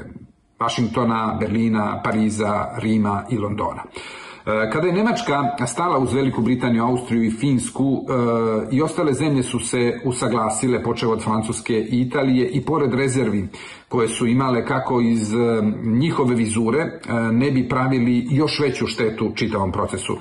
Vašingtona, 0.59 1.37
Berlina, 1.39 2.01
Pariza, 2.03 2.67
Rima 2.77 3.23
i 3.29 3.37
Londona. 3.37 3.83
E, 3.83 4.30
kada 4.43 4.87
je 4.87 4.93
Nemačka 4.93 5.65
stala 5.67 5.97
uz 5.99 6.13
Veliku 6.13 6.41
Britaniju, 6.41 6.83
Austriju 6.83 7.23
i 7.23 7.31
Finsku 7.31 8.05
e, 8.09 8.75
i 8.75 8.81
ostale 8.81 9.13
zemlje 9.13 9.43
su 9.43 9.59
se 9.59 9.99
usaglasile, 10.05 10.83
počeo 10.83 11.11
od 11.11 11.23
Francuske 11.23 11.73
i 11.73 12.01
Italije 12.01 12.49
i 12.49 12.61
pored 12.61 12.93
rezervi 12.93 13.47
koje 13.87 14.07
su 14.07 14.27
imale 14.27 14.65
kako 14.65 15.01
iz 15.01 15.33
e, 15.33 15.37
njihove 15.83 16.35
vizure 16.35 16.99
ne 17.31 17.51
bi 17.51 17.69
pravili 17.69 18.27
još 18.29 18.59
veću 18.59 18.87
štetu 18.87 19.31
čitavom 19.35 19.71
procesu. 19.71 20.17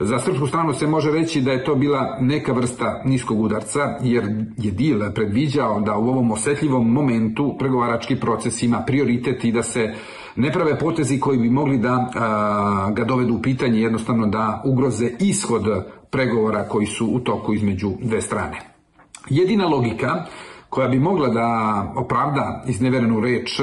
Za 0.00 0.18
srpsku 0.18 0.46
stranu 0.46 0.72
se 0.72 0.86
može 0.86 1.10
reći 1.10 1.40
da 1.40 1.52
je 1.52 1.64
to 1.64 1.74
bila 1.74 2.18
neka 2.20 2.52
vrsta 2.52 3.02
niskog 3.04 3.40
udarca, 3.40 3.98
jer 4.02 4.24
je 4.56 4.70
Dil 4.70 5.00
predviđao 5.14 5.80
da 5.80 5.96
u 5.96 6.08
ovom 6.08 6.30
osetljivom 6.30 6.92
momentu 6.92 7.56
pregovarački 7.58 8.16
proces 8.16 8.62
ima 8.62 8.82
prioritet 8.86 9.44
i 9.44 9.52
da 9.52 9.62
se 9.62 9.94
ne 10.38 10.52
prave 10.52 10.78
potezi 10.78 11.20
koji 11.20 11.38
bi 11.38 11.50
mogli 11.50 11.78
da 11.78 12.10
a, 12.14 12.90
ga 12.90 13.04
dovedu 13.04 13.34
u 13.34 13.42
pitanje, 13.42 13.80
jednostavno 13.80 14.26
da 14.26 14.62
ugroze 14.64 15.10
ishod 15.20 15.62
pregovora 16.10 16.68
koji 16.68 16.86
su 16.86 17.06
u 17.06 17.20
toku 17.20 17.54
između 17.54 17.90
dve 18.00 18.20
strane. 18.20 18.60
Jedina 19.30 19.66
logika 19.66 20.24
koja 20.68 20.88
bi 20.88 20.98
mogla 20.98 21.28
da 21.28 21.92
opravda 21.96 22.62
izneverenu 22.66 23.20
reč 23.20 23.60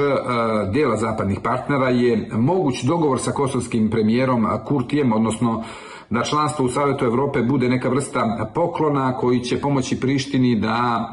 dela 0.72 0.96
zapadnih 0.96 1.38
partnera 1.42 1.88
je 1.88 2.28
moguć 2.32 2.82
dogovor 2.82 3.20
sa 3.20 3.32
kosovskim 3.32 3.90
premijerom 3.90 4.46
Kurtijem, 4.66 5.12
odnosno 5.12 5.64
da 6.10 6.22
članstvo 6.22 6.64
u 6.64 6.68
Savetu 6.68 7.04
Evrope 7.04 7.42
bude 7.42 7.68
neka 7.68 7.88
vrsta 7.88 8.50
poklona 8.54 9.16
koji 9.16 9.40
će 9.40 9.60
pomoći 9.60 10.00
Prištini 10.00 10.60
da 10.60 11.10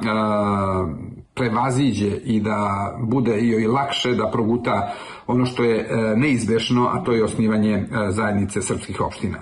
prevaziđe 1.33 2.17
i 2.25 2.39
da 2.39 2.91
bude 3.01 3.39
i 3.39 3.67
lakše 3.67 4.13
da 4.13 4.29
proguta 4.31 4.93
ono 5.27 5.45
što 5.45 5.63
je 5.63 5.79
e, 5.79 6.15
neizbešno, 6.15 6.89
a 6.93 7.03
to 7.03 7.11
je 7.11 7.23
osnivanje 7.23 7.73
e, 7.73 7.85
zajednice 8.09 8.61
srpskih 8.61 9.01
opština. 9.01 9.37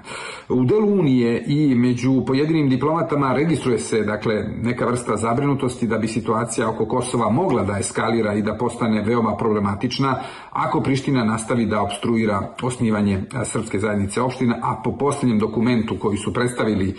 U 0.49 0.65
delu 0.65 0.99
Unije 0.99 1.43
i 1.47 1.75
među 1.75 2.23
pojedinim 2.27 2.69
diplomatama 2.69 3.33
registruje 3.33 3.79
se 3.79 4.03
dakle 4.03 4.43
neka 4.61 4.85
vrsta 4.85 5.17
zabrinutosti 5.17 5.87
da 5.87 5.97
bi 5.97 6.07
situacija 6.07 6.69
oko 6.69 6.85
Kosova 6.85 7.29
mogla 7.29 7.63
da 7.63 7.77
eskalira 7.79 8.33
i 8.33 8.41
da 8.41 8.57
postane 8.57 9.01
veoma 9.01 9.35
problematična 9.37 10.19
ako 10.51 10.81
Priština 10.81 11.23
nastavi 11.23 11.65
da 11.65 11.81
obstruira 11.81 12.53
osnivanje 12.61 13.13
e, 13.13 13.45
srpske 13.45 13.79
zajednice 13.79 14.21
opština, 14.21 14.59
a 14.61 14.81
po 14.83 14.97
posljednjem 14.97 15.39
dokumentu 15.39 15.97
koji 15.99 16.17
su 16.17 16.33
predstavili 16.33 16.95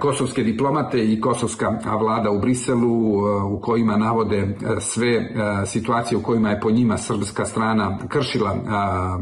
kosovske 0.00 0.42
diplomate 0.42 1.12
i 1.12 1.20
kosovska 1.20 1.78
vlada 2.00 2.30
u 2.30 2.40
Briselu 2.40 3.28
e, 3.28 3.42
u 3.42 3.60
kojima 3.60 3.96
navode 3.96 4.38
e, 4.38 4.80
sve 4.80 5.28
situacije 5.66 6.18
u 6.18 6.22
kojima 6.22 6.50
je 6.50 6.60
po 6.60 6.70
njima 6.70 6.98
srpska 6.98 7.44
strana 7.44 7.98
kršila 8.08 8.56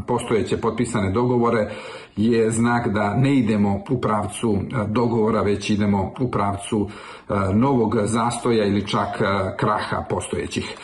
postojeće 0.07 0.57
potpisane 0.57 1.11
dogovore 1.11 1.71
je 2.15 2.51
znak 2.51 2.87
da 2.87 3.15
ne 3.15 3.35
idemo 3.35 3.83
u 3.89 4.01
pravcu 4.01 4.57
dogovora, 4.87 5.41
već 5.41 5.69
idemo 5.69 6.13
u 6.19 6.31
pravcu 6.31 6.89
novog 7.53 7.95
zastoja 8.03 8.65
ili 8.65 8.87
čak 8.87 9.07
kraha 9.57 10.05
postojećih. 10.09 10.75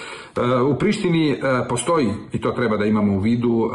U 0.71 0.75
Prištini 0.79 1.36
postoji, 1.69 2.09
i 2.33 2.41
to 2.41 2.51
treba 2.51 2.77
da 2.77 2.86
imamo 2.86 3.13
u 3.13 3.19
vidu, 3.19 3.69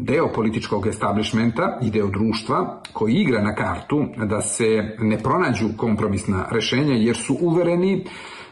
deo 0.00 0.28
političkog 0.34 0.86
establishmenta 0.86 1.78
i 1.82 1.90
deo 1.90 2.06
društva 2.06 2.80
koji 2.92 3.14
igra 3.14 3.42
na 3.42 3.54
kartu 3.54 4.04
da 4.16 4.40
se 4.40 4.96
ne 4.98 5.18
pronađu 5.18 5.68
kompromisna 5.76 6.44
rešenja 6.50 6.94
jer 6.94 7.16
su 7.16 7.36
uvereni 7.40 8.04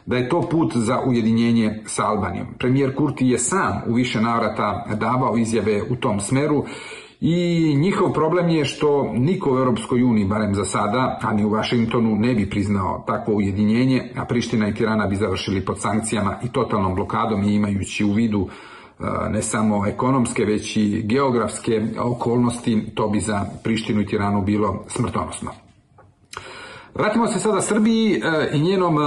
da 0.07 0.17
je 0.17 0.29
to 0.29 0.41
put 0.51 0.77
za 0.77 1.01
ujedinjenje 1.07 1.83
sa 1.87 2.07
Albanijom. 2.07 2.47
Premijer 2.59 2.95
Kurti 2.95 3.27
je 3.27 3.39
sam 3.39 3.83
u 3.87 3.95
više 3.95 4.21
navrata 4.21 4.87
davao 5.01 5.37
izjave 5.37 5.83
u 5.91 5.97
tom 5.97 6.21
smeru 6.21 6.65
i 7.21 7.77
njihov 7.77 8.13
problem 8.13 8.49
je 8.49 8.65
što 8.65 9.13
niko 9.13 9.55
u 9.55 9.59
Europskoj 9.59 10.03
uniji, 10.03 10.25
barem 10.25 10.55
za 10.55 10.65
sada, 10.65 11.19
a 11.23 11.33
ni 11.33 11.45
u 11.45 11.51
Vašingtonu, 11.51 12.17
ne 12.17 12.35
bi 12.35 12.51
priznao 12.51 13.05
takvo 13.07 13.35
ujedinjenje, 13.35 14.13
a 14.17 14.25
Priština 14.25 14.69
i 14.69 14.75
Tirana 14.75 15.07
bi 15.07 15.17
završili 15.17 15.65
pod 15.65 15.81
sankcijama 15.81 16.37
i 16.45 16.49
totalnom 16.49 16.95
blokadom 16.95 17.43
i 17.43 17.55
imajući 17.55 18.05
u 18.05 18.13
vidu 18.13 18.49
e, 18.49 19.05
ne 19.31 19.43
samo 19.43 19.87
ekonomske, 19.87 20.45
već 20.45 20.77
i 20.77 21.03
geografske 21.05 21.83
okolnosti, 21.99 22.87
to 22.95 23.09
bi 23.09 23.21
za 23.21 23.45
Prištinu 23.65 24.01
i 24.01 24.07
Tiranu 24.07 24.43
bilo 24.43 24.85
smrtonosno. 24.89 25.51
Vratimo 26.95 27.27
se 27.27 27.39
sada 27.39 27.61
Srbiji 27.61 28.13
e, 28.13 28.51
i 28.53 28.61
njenom 28.61 28.99
e, 28.99 29.01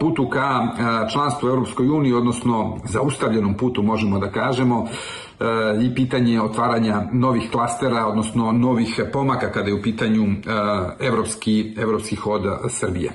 putu 0.00 0.28
ka 0.28 0.66
članstvu 1.12 1.46
u 1.46 1.50
Europskoj 1.50 1.88
uniji, 1.88 2.12
odnosno 2.12 2.78
zaustavljenom 2.84 3.54
putu 3.54 3.82
možemo 3.82 4.18
da 4.18 4.30
kažemo 4.30 4.86
i 5.82 5.94
pitanje 5.94 6.40
otvaranja 6.42 7.02
novih 7.12 7.50
klastera, 7.52 8.06
odnosno 8.06 8.52
novih 8.52 9.00
pomaka 9.12 9.52
kada 9.52 9.68
je 9.68 9.74
u 9.74 9.82
pitanju 9.82 10.26
evropski, 11.00 11.74
evropski 11.78 12.16
hod 12.16 12.42
Srbije. 12.68 13.10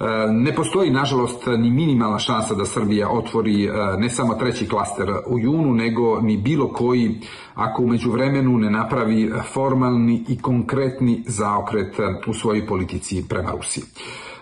E, 0.00 0.04
ne 0.30 0.54
postoji, 0.54 0.90
nažalost, 0.90 1.46
ni 1.46 1.70
minimalna 1.70 2.18
šansa 2.18 2.54
da 2.54 2.64
Srbija 2.64 3.10
otvori 3.10 3.64
e, 3.64 3.70
ne 3.98 4.10
samo 4.10 4.34
treći 4.34 4.68
klaster 4.68 5.12
u 5.26 5.38
junu, 5.38 5.74
nego 5.74 6.20
ni 6.20 6.36
bilo 6.36 6.68
koji 6.68 7.20
ako 7.54 7.82
umeđu 7.82 8.10
vremenu 8.10 8.58
ne 8.58 8.70
napravi 8.70 9.32
formalni 9.52 10.24
i 10.28 10.38
konkretni 10.38 11.24
zaokret 11.26 11.96
u 12.26 12.34
svojoj 12.34 12.66
politici 12.66 13.24
prema 13.28 13.50
Rusiji. 13.50 13.84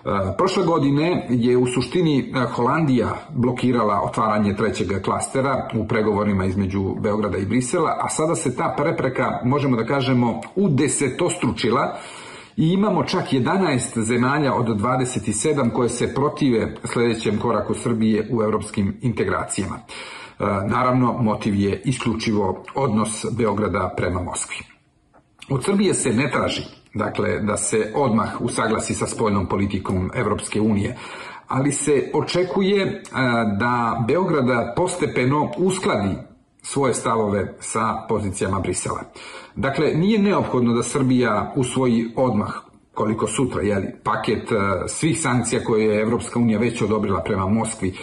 E, 0.05 0.37
prošle 0.39 0.65
godine 0.65 1.27
je 1.31 1.57
u 1.57 1.67
suštini 1.67 2.19
e, 2.19 2.41
Holandija 2.55 3.15
blokirala 3.31 4.01
otvaranje 4.05 4.57
trećeg 4.57 5.03
klastera 5.05 5.69
u 5.75 5.89
pregovorima 5.89 6.45
između 6.45 6.95
Beograda 7.01 7.39
i 7.39 7.47
Brisela, 7.47 7.99
a 8.01 8.09
sada 8.09 8.35
se 8.35 8.57
ta 8.57 8.75
prepreka, 8.79 9.41
možemo 9.45 9.77
da 9.77 9.85
kažemo, 9.85 10.41
u 10.57 10.69
desetostručila 10.69 11.97
i 12.57 12.69
imamo 12.69 13.05
čak 13.05 13.33
11 13.33 14.01
zemalja 14.01 14.55
od 14.55 14.67
27 14.67 15.73
koje 15.73 15.89
se 15.89 16.15
protive 16.15 16.75
sledećem 16.85 17.39
koraku 17.39 17.75
Srbije 17.75 18.29
u 18.33 18.43
europskim 18.43 18.97
integracijama. 19.03 19.77
E, 19.77 20.45
naravno, 20.69 21.13
motiv 21.13 21.55
je 21.55 21.83
isključivo 21.85 22.65
odnos 22.75 23.27
Beograda 23.37 23.95
prema 23.97 24.23
Moskvi. 24.23 24.57
Od 25.49 25.65
Srbije 25.65 25.95
se 25.95 26.13
ne 26.13 26.31
traži 26.31 26.82
dakle 26.95 27.39
da 27.39 27.57
se 27.57 27.93
odmah 27.95 28.41
usaglasi 28.41 28.95
sa 28.95 29.07
spoljnom 29.07 29.47
politikom 29.47 30.11
Evropske 30.15 30.61
unije, 30.61 30.97
ali 31.49 31.73
se 31.73 32.11
očekuje 32.15 32.83
e, 32.83 33.01
da 33.59 34.05
Beograda 34.09 34.73
postepeno 34.77 35.51
uskladi 35.57 36.17
svoje 36.63 36.95
stavove 36.95 37.55
sa 37.61 38.07
pozicijama 38.09 38.61
Brisela. 38.61 39.01
Dakle, 39.57 39.95
nije 39.95 40.19
neophodno 40.19 40.73
da 40.73 40.83
Srbija 40.83 41.53
usvoji 41.57 42.07
odmah 42.17 42.55
koliko 42.95 43.27
sutra, 43.27 43.63
jeli, 43.63 43.95
paket 44.05 44.53
e, 44.53 44.57
svih 44.89 45.21
sankcija 45.21 45.65
koje 45.65 45.87
je 45.87 46.03
Evropska 46.03 46.39
unija 46.39 46.59
već 46.59 46.83
odobrila 46.83 47.21
prema 47.21 47.47
Moskvi, 47.47 47.95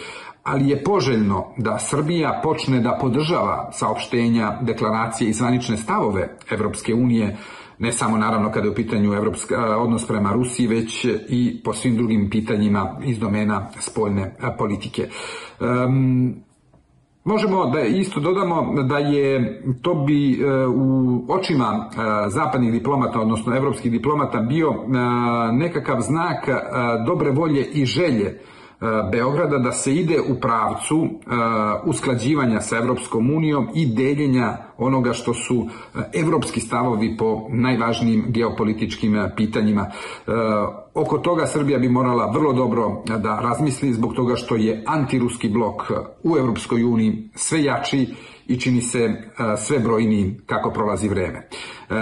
ali 0.42 0.68
je 0.68 0.84
poželjno 0.84 1.46
da 1.56 1.78
Srbija 1.78 2.40
počne 2.42 2.80
da 2.80 2.98
podržava 3.00 3.70
saopštenja, 3.72 4.58
deklaracije 4.62 5.30
i 5.30 5.32
zvanične 5.32 5.76
stavove 5.76 6.36
Evropske 6.50 6.94
unije 6.94 7.36
ne 7.80 7.92
samo 7.92 8.16
naravno 8.16 8.52
kada 8.52 8.66
je 8.66 8.70
u 8.70 8.74
pitanju 8.74 9.14
evropska, 9.14 9.78
odnos 9.78 10.06
prema 10.06 10.32
Rusiji, 10.32 10.66
već 10.66 11.06
i 11.28 11.60
po 11.64 11.72
svim 11.72 11.96
drugim 11.96 12.30
pitanjima 12.30 12.96
iz 13.04 13.18
domena 13.18 13.68
spoljne 13.80 14.36
politike. 14.58 15.08
Um, 15.60 16.34
Možemo 17.24 17.66
da 17.66 17.80
isto 17.80 18.20
dodamo 18.20 18.82
da 18.82 18.98
je 18.98 19.62
to 19.82 19.94
bi 19.94 20.32
e, 20.32 20.66
u 20.66 21.24
očima 21.28 21.66
e, 21.66 22.30
zapadnih 22.30 22.72
diplomata, 22.72 23.20
odnosno 23.20 23.56
evropskih 23.56 23.92
diplomata 23.92 24.40
bio 24.40 24.68
e, 24.68 24.76
nekakav 25.52 26.00
znak 26.00 26.48
dobre 27.06 27.30
volje 27.30 27.64
i 27.64 27.84
želje 27.84 28.40
Beograda 29.12 29.58
da 29.58 29.72
se 29.72 29.94
ide 29.94 30.20
u 30.20 30.40
pravcu 30.40 31.08
usklađivanja 31.84 32.60
sa 32.60 32.76
Evropskom 32.76 33.30
unijom 33.30 33.68
i 33.74 33.86
deljenja 33.86 34.56
onoga 34.78 35.12
što 35.12 35.34
su 35.34 35.66
evropski 36.12 36.60
stavovi 36.60 37.16
po 37.16 37.46
najvažnijim 37.50 38.24
geopolitičkim 38.28 39.28
pitanjima. 39.36 39.86
Oko 40.94 41.18
toga 41.18 41.46
Srbija 41.46 41.78
bi 41.78 41.88
morala 41.88 42.30
vrlo 42.34 42.52
dobro 42.52 43.02
da 43.18 43.40
razmisli 43.40 43.92
zbog 43.92 44.14
toga 44.14 44.36
što 44.36 44.56
je 44.56 44.84
antiruski 44.86 45.48
blok 45.48 45.82
u 46.22 46.36
Evropskoj 46.36 46.84
uniji 46.84 47.30
sve 47.34 47.64
jači 47.64 48.06
i 48.50 48.60
čini 48.60 48.80
se 48.80 49.10
sve 49.58 49.78
brojniji 49.78 50.40
kako 50.46 50.70
prolazi 50.70 51.08
vreme. 51.08 51.48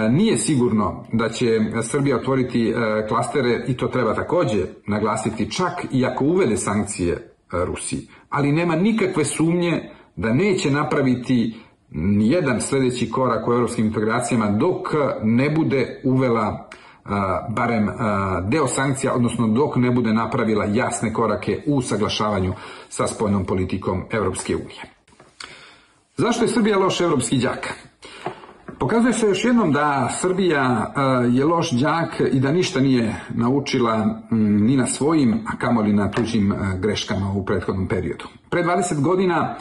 Nije 0.09 0.37
sigurno 0.37 1.05
da 1.13 1.29
će 1.29 1.59
Srbija 1.83 2.17
otvoriti 2.17 2.73
klastere 3.07 3.65
i 3.67 3.77
to 3.77 3.87
treba 3.87 4.13
takođe 4.13 4.65
naglasiti 4.87 5.51
čak 5.51 5.73
i 5.91 6.05
ako 6.05 6.25
uvede 6.25 6.57
sankcije 6.57 7.31
Rusiji, 7.51 8.07
ali 8.29 8.51
nema 8.51 8.75
nikakve 8.75 9.25
sumnje 9.25 9.89
da 10.15 10.33
neće 10.33 10.71
napraviti 10.71 11.55
nijedan 11.91 12.61
sledeći 12.61 13.09
korak 13.11 13.47
u 13.47 13.53
evropskim 13.53 13.85
integracijama 13.85 14.49
dok 14.49 14.87
ne 15.23 15.49
bude 15.49 16.01
uvela 16.03 16.69
barem 17.49 17.89
deo 18.47 18.67
sankcija, 18.67 19.13
odnosno 19.13 19.47
dok 19.47 19.75
ne 19.75 19.91
bude 19.91 20.13
napravila 20.13 20.65
jasne 20.65 21.13
korake 21.13 21.63
u 21.67 21.81
saglašavanju 21.81 22.53
sa 22.89 23.07
spoljnom 23.07 23.45
politikom 23.45 24.03
Evropske 24.11 24.55
unije. 24.55 24.98
Zašto 26.19 26.43
je 26.43 26.47
Srbija 26.47 26.77
loš 26.77 27.01
evropski 27.01 27.37
đak? 27.37 27.73
Pokazuje 28.79 29.13
se 29.13 29.27
još 29.27 29.45
jednom 29.45 29.71
da 29.71 30.09
Srbija 30.21 30.93
je 31.31 31.45
loš 31.45 31.71
đak 31.71 32.21
i 32.31 32.39
da 32.39 32.51
ništa 32.51 32.79
nije 32.79 33.15
naučila 33.29 34.21
ni 34.31 34.77
na 34.77 34.87
svojim, 34.87 35.33
a 35.47 35.57
kamoli 35.57 35.93
na 35.93 36.11
tuđim 36.11 36.53
greškama 36.79 37.31
u 37.31 37.45
prethodnom 37.45 37.87
periodu. 37.87 38.25
Pre 38.49 38.63
20 38.63 39.01
godina 39.01 39.55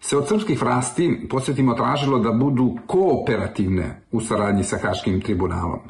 se 0.00 0.16
od 0.16 0.28
srpskih 0.28 0.62
vlasti, 0.62 1.26
podsjetimo, 1.30 1.74
tražilo 1.74 2.18
da 2.18 2.32
budu 2.32 2.76
kooperativne 2.86 4.02
u 4.10 4.20
saradnji 4.20 4.64
sa 4.64 4.78
Haškim 4.82 5.20
tribunalom. 5.20 5.80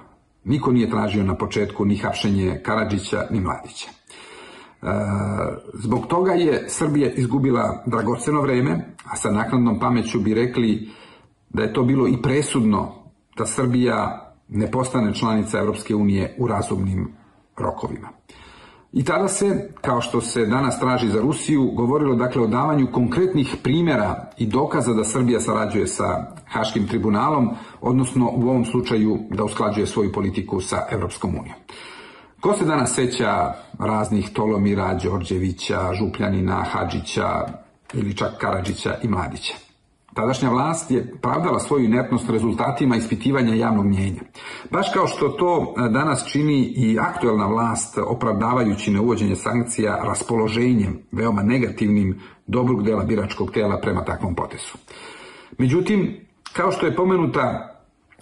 Niko 0.45 0.73
nije 0.73 0.91
tražio 0.91 1.25
na 1.25 1.35
početku 1.35 1.85
ni 1.85 1.97
hapšenje 1.97 2.61
Karadžića 2.65 3.27
ni 3.31 3.41
Mladića. 3.41 3.89
E, 4.83 4.87
zbog 5.75 6.07
toga 6.07 6.33
je 6.33 6.65
Srbija 6.69 7.11
izgubila 7.11 7.83
dragoceno 7.87 8.41
vreme, 8.41 8.95
a 9.05 9.17
sa 9.17 9.31
naknadnom 9.31 9.81
pameću 9.81 10.21
bi 10.21 10.35
rekli 10.35 10.91
da 11.51 11.63
je 11.63 11.73
to 11.73 11.83
bilo 11.83 12.09
i 12.09 12.23
presudno 12.23 12.93
da 13.39 13.47
Srbija 13.47 14.29
ne 14.49 14.71
postane 14.71 15.15
članica 15.15 15.59
Evropske 15.59 15.95
unije 15.95 16.37
u 16.39 16.47
razumnim 16.47 17.13
rokovima. 17.57 18.09
I 18.93 19.05
tada 19.05 19.29
se, 19.29 19.71
kao 19.81 20.01
što 20.01 20.21
se 20.21 20.47
danas 20.47 20.81
traži 20.81 21.09
za 21.09 21.21
Rusiju, 21.21 21.71
govorilo 21.75 22.15
dakle 22.15 22.43
o 22.43 22.47
davanju 22.47 22.89
konkretnih 22.93 23.57
primjera 23.63 24.31
i 24.39 24.47
dokaza 24.47 24.93
da 24.93 25.05
Srbija 25.05 25.41
sarađuje 25.41 25.87
sa 25.87 26.27
Haškim 26.47 26.89
tribunalom, 26.89 27.51
odnosno 27.81 28.31
u 28.35 28.43
ovom 28.43 28.65
slučaju 28.65 29.19
da 29.31 29.45
usklađuje 29.45 29.87
svoju 29.87 30.13
politiku 30.13 30.61
sa 30.61 30.87
Evropskom 30.91 31.31
unijom. 31.31 31.57
Ko 32.43 32.55
se 32.55 32.65
danas 32.65 32.95
seća 32.95 33.55
raznih 33.79 34.31
Tolomira, 34.33 34.95
Đorđevića, 34.95 35.95
Župljanina, 35.95 36.55
Hadžića 36.55 37.47
ili 37.95 38.17
čak 38.17 38.31
Karadžića 38.39 38.95
i 39.03 39.09
Mladića? 39.09 39.55
Tadašnja 40.15 40.51
vlast 40.51 40.91
je 40.91 41.15
pravdala 41.21 41.59
svoju 41.59 41.85
inertnost 41.85 42.31
rezultatima 42.31 42.97
ispitivanja 42.97 43.55
javnog 43.55 43.87
mjenja. 43.87 44.21
Baš 44.71 44.93
kao 44.95 45.07
što 45.07 45.29
to 45.29 45.75
danas 45.91 46.27
čini 46.33 46.63
i 46.77 46.99
aktuelna 46.99 47.47
vlast 47.47 47.99
opravdavajući 48.07 48.91
neuvođenje 48.91 49.37
sankcija 49.37 50.01
raspoloženjem, 50.05 50.99
veoma 51.13 51.43
negativnim 51.43 52.21
dobrog 52.47 52.85
dela 52.85 53.05
biračkog 53.05 53.51
tela 53.51 53.81
prema 53.81 54.05
takvom 54.05 54.35
potesu. 54.35 54.79
Međutim, 55.59 56.27
kao 56.53 56.73
što 56.73 56.87
je 56.87 56.97
pomenuta 56.97 57.77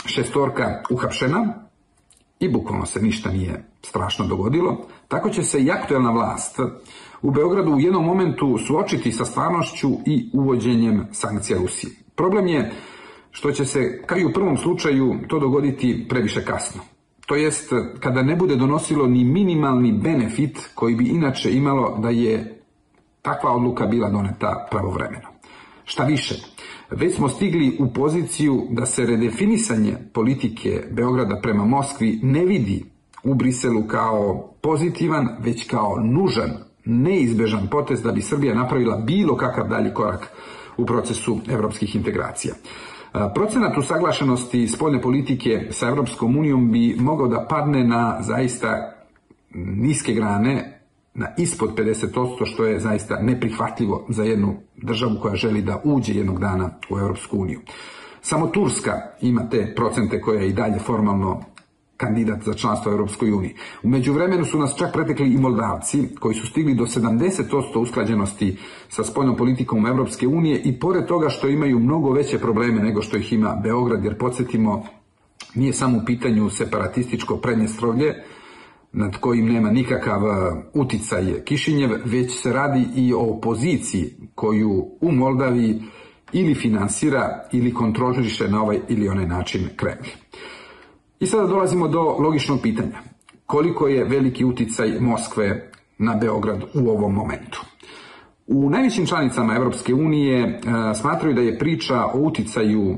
šestorka 0.05 0.83
uhapšena 0.91 1.55
i 2.41 2.49
bukvalno 2.49 2.87
se 2.87 3.03
ništa 3.03 3.31
nije 3.31 3.70
strašno 3.83 4.27
dogodilo, 4.27 4.79
tako 5.09 5.31
će 5.31 5.43
se 5.43 5.63
i 5.63 5.71
aktuelna 5.71 6.11
vlast 6.11 6.59
u 7.23 7.31
Beogradu 7.31 7.73
u 7.73 7.81
jednom 7.81 8.05
momentu 8.05 8.59
suočiti 8.67 9.13
sa 9.13 9.25
stvarnošću 9.25 9.89
i 10.07 10.31
uvođenjem 10.33 11.07
sankcija 11.13 11.59
Rusije. 11.59 11.93
Problem 12.15 12.47
je 12.47 12.73
što 13.31 13.53
će 13.53 13.65
se, 13.65 14.03
kao 14.07 14.19
i 14.19 14.25
u 14.25 14.33
prvom 14.33 14.57
slučaju, 14.57 15.15
to 15.29 15.39
dogoditi 15.39 16.07
previše 16.09 16.45
kasno. 16.45 16.83
To 17.27 17.37
jest, 17.37 17.73
kada 18.01 18.23
ne 18.23 18.37
bude 18.37 18.57
donosilo 18.57 19.07
ni 19.07 19.25
minimalni 19.25 19.93
benefit 19.93 20.59
koji 20.75 20.95
bi 20.95 21.05
inače 21.05 21.53
imalo 21.53 21.99
da 21.99 22.11
je 22.11 22.63
takva 23.23 23.53
odluka 23.53 23.87
bila 23.87 24.11
doneta 24.11 24.69
pravovremeno. 24.71 25.29
Šta 25.85 26.05
više, 26.05 26.35
već 26.91 27.17
smo 27.17 27.29
stigli 27.29 27.77
u 27.81 27.93
poziciju 27.93 28.67
da 28.71 28.87
se 28.87 29.07
redefinisanje 29.07 29.97
politike 30.13 30.83
Beograda 30.91 31.41
prema 31.43 31.65
Moskvi 31.65 32.21
ne 32.23 32.45
vidi 32.45 32.85
u 33.25 33.35
Briselu 33.35 33.83
kao 33.83 34.51
pozitivan, 34.63 35.29
već 35.39 35.67
kao 35.67 35.97
nužan, 36.01 36.51
neizbežan 36.85 37.67
potez 37.71 38.03
da 38.03 38.13
bi 38.13 38.23
Srbija 38.23 38.55
napravila 38.55 38.97
bilo 38.97 39.37
kakav 39.37 39.69
dalji 39.69 39.95
korak 39.95 40.33
u 40.77 40.87
procesu 40.87 41.39
evropskih 41.49 41.97
integracija. 41.97 42.55
Procenat 43.35 43.79
usaglašenosti 43.79 44.69
spoljne 44.69 45.01
politike 45.01 45.69
sa 45.71 45.89
Evropskom 45.89 46.37
unijom 46.37 46.73
bi 46.73 46.97
mogao 46.99 47.29
da 47.29 47.47
padne 47.49 47.85
na 47.85 48.17
zaista 48.21 48.93
niske 49.55 50.13
grane 50.13 50.81
na 51.15 51.29
ispod 51.39 51.71
50%, 51.77 52.47
što 52.47 52.65
je 52.65 52.81
zaista 52.81 53.19
neprihvatljivo 53.23 54.07
za 54.09 54.25
jednu 54.25 54.57
državu 54.77 55.17
koja 55.23 55.35
želi 55.35 55.63
da 55.63 55.81
uđe 55.85 56.15
jednog 56.15 56.41
dana 56.41 56.71
u 56.91 56.99
Europsku 56.99 57.39
uniju. 57.39 57.61
Samo 58.21 58.47
Turska 58.47 58.93
ima 59.21 59.49
te 59.49 59.73
procente 59.77 60.21
koje 60.21 60.43
je 60.43 60.49
i 60.49 60.53
dalje 60.53 60.79
formalno 60.79 61.43
kandidat 62.01 62.43
za 62.45 62.55
članstvo 62.55 62.91
u 62.91 62.95
Europskoj 62.95 63.33
uniji. 63.33 63.55
U 63.83 63.89
međuvremenu 63.89 64.45
su 64.45 64.59
nas 64.59 64.77
čak 64.79 64.93
pretekli 64.93 65.33
i 65.35 65.39
Moldavci, 65.39 66.09
koji 66.21 66.35
su 66.35 66.47
stigli 66.47 66.75
do 66.75 66.85
70% 66.85 67.79
usklađenosti 67.79 68.57
sa 68.89 69.05
spoljnom 69.05 69.37
politikom 69.37 69.87
Europske 69.87 70.27
unije 70.27 70.63
i 70.65 70.79
pored 70.81 71.07
toga 71.07 71.29
što 71.29 71.49
imaju 71.49 71.79
mnogo 71.79 72.13
veće 72.13 72.39
probleme 72.39 72.83
nego 72.83 73.03
što 73.03 73.17
ih 73.17 73.33
ima 73.33 73.61
Beograd, 73.63 74.05
jer 74.05 74.19
podsjetimo, 74.19 74.87
nije 75.55 75.73
samo 75.73 75.99
u 75.99 76.05
pitanju 76.07 76.51
separatističko 76.51 77.37
prednjestrovlje, 77.37 78.15
nad 78.93 79.17
kojim 79.17 79.47
nema 79.47 79.71
nikakav 79.71 80.23
e, 80.25 80.53
uticaj 80.75 81.45
Kišinjev, 81.45 81.91
već 82.05 82.43
se 82.43 82.53
radi 82.53 82.87
i 82.97 83.13
o 83.13 83.21
opoziciji 83.21 84.15
koju 84.35 84.87
u 85.01 85.13
Moldaviji 85.13 85.83
ili 86.33 86.55
finansira 86.55 87.49
ili 87.53 87.75
kontroliše 87.75 88.49
na 88.49 88.63
ovaj 88.63 88.81
ili 88.89 89.09
onaj 89.09 89.27
način 89.27 89.69
Kremlj. 89.77 90.11
I 91.21 91.27
sada 91.27 91.47
dolazimo 91.47 91.89
do 91.89 92.01
logičnog 92.01 92.61
pitanja. 92.63 92.99
Koliko 93.47 93.89
je 93.89 94.05
veliki 94.05 94.45
uticaj 94.45 95.01
Moskve 95.01 95.71
na 95.99 96.15
Beograd 96.15 96.63
u 96.75 96.91
ovom 96.91 97.15
momentu? 97.15 97.61
U 98.47 98.71
najvećim 98.71 99.07
članicama 99.07 99.57
Europske 99.57 99.95
unije 99.95 100.45
e, 100.45 100.59
smatraju 100.95 101.35
da 101.35 101.41
je 101.41 101.59
priča 101.59 102.05
o 102.05 102.19
uticaju 102.19 102.91
e, 102.91 102.97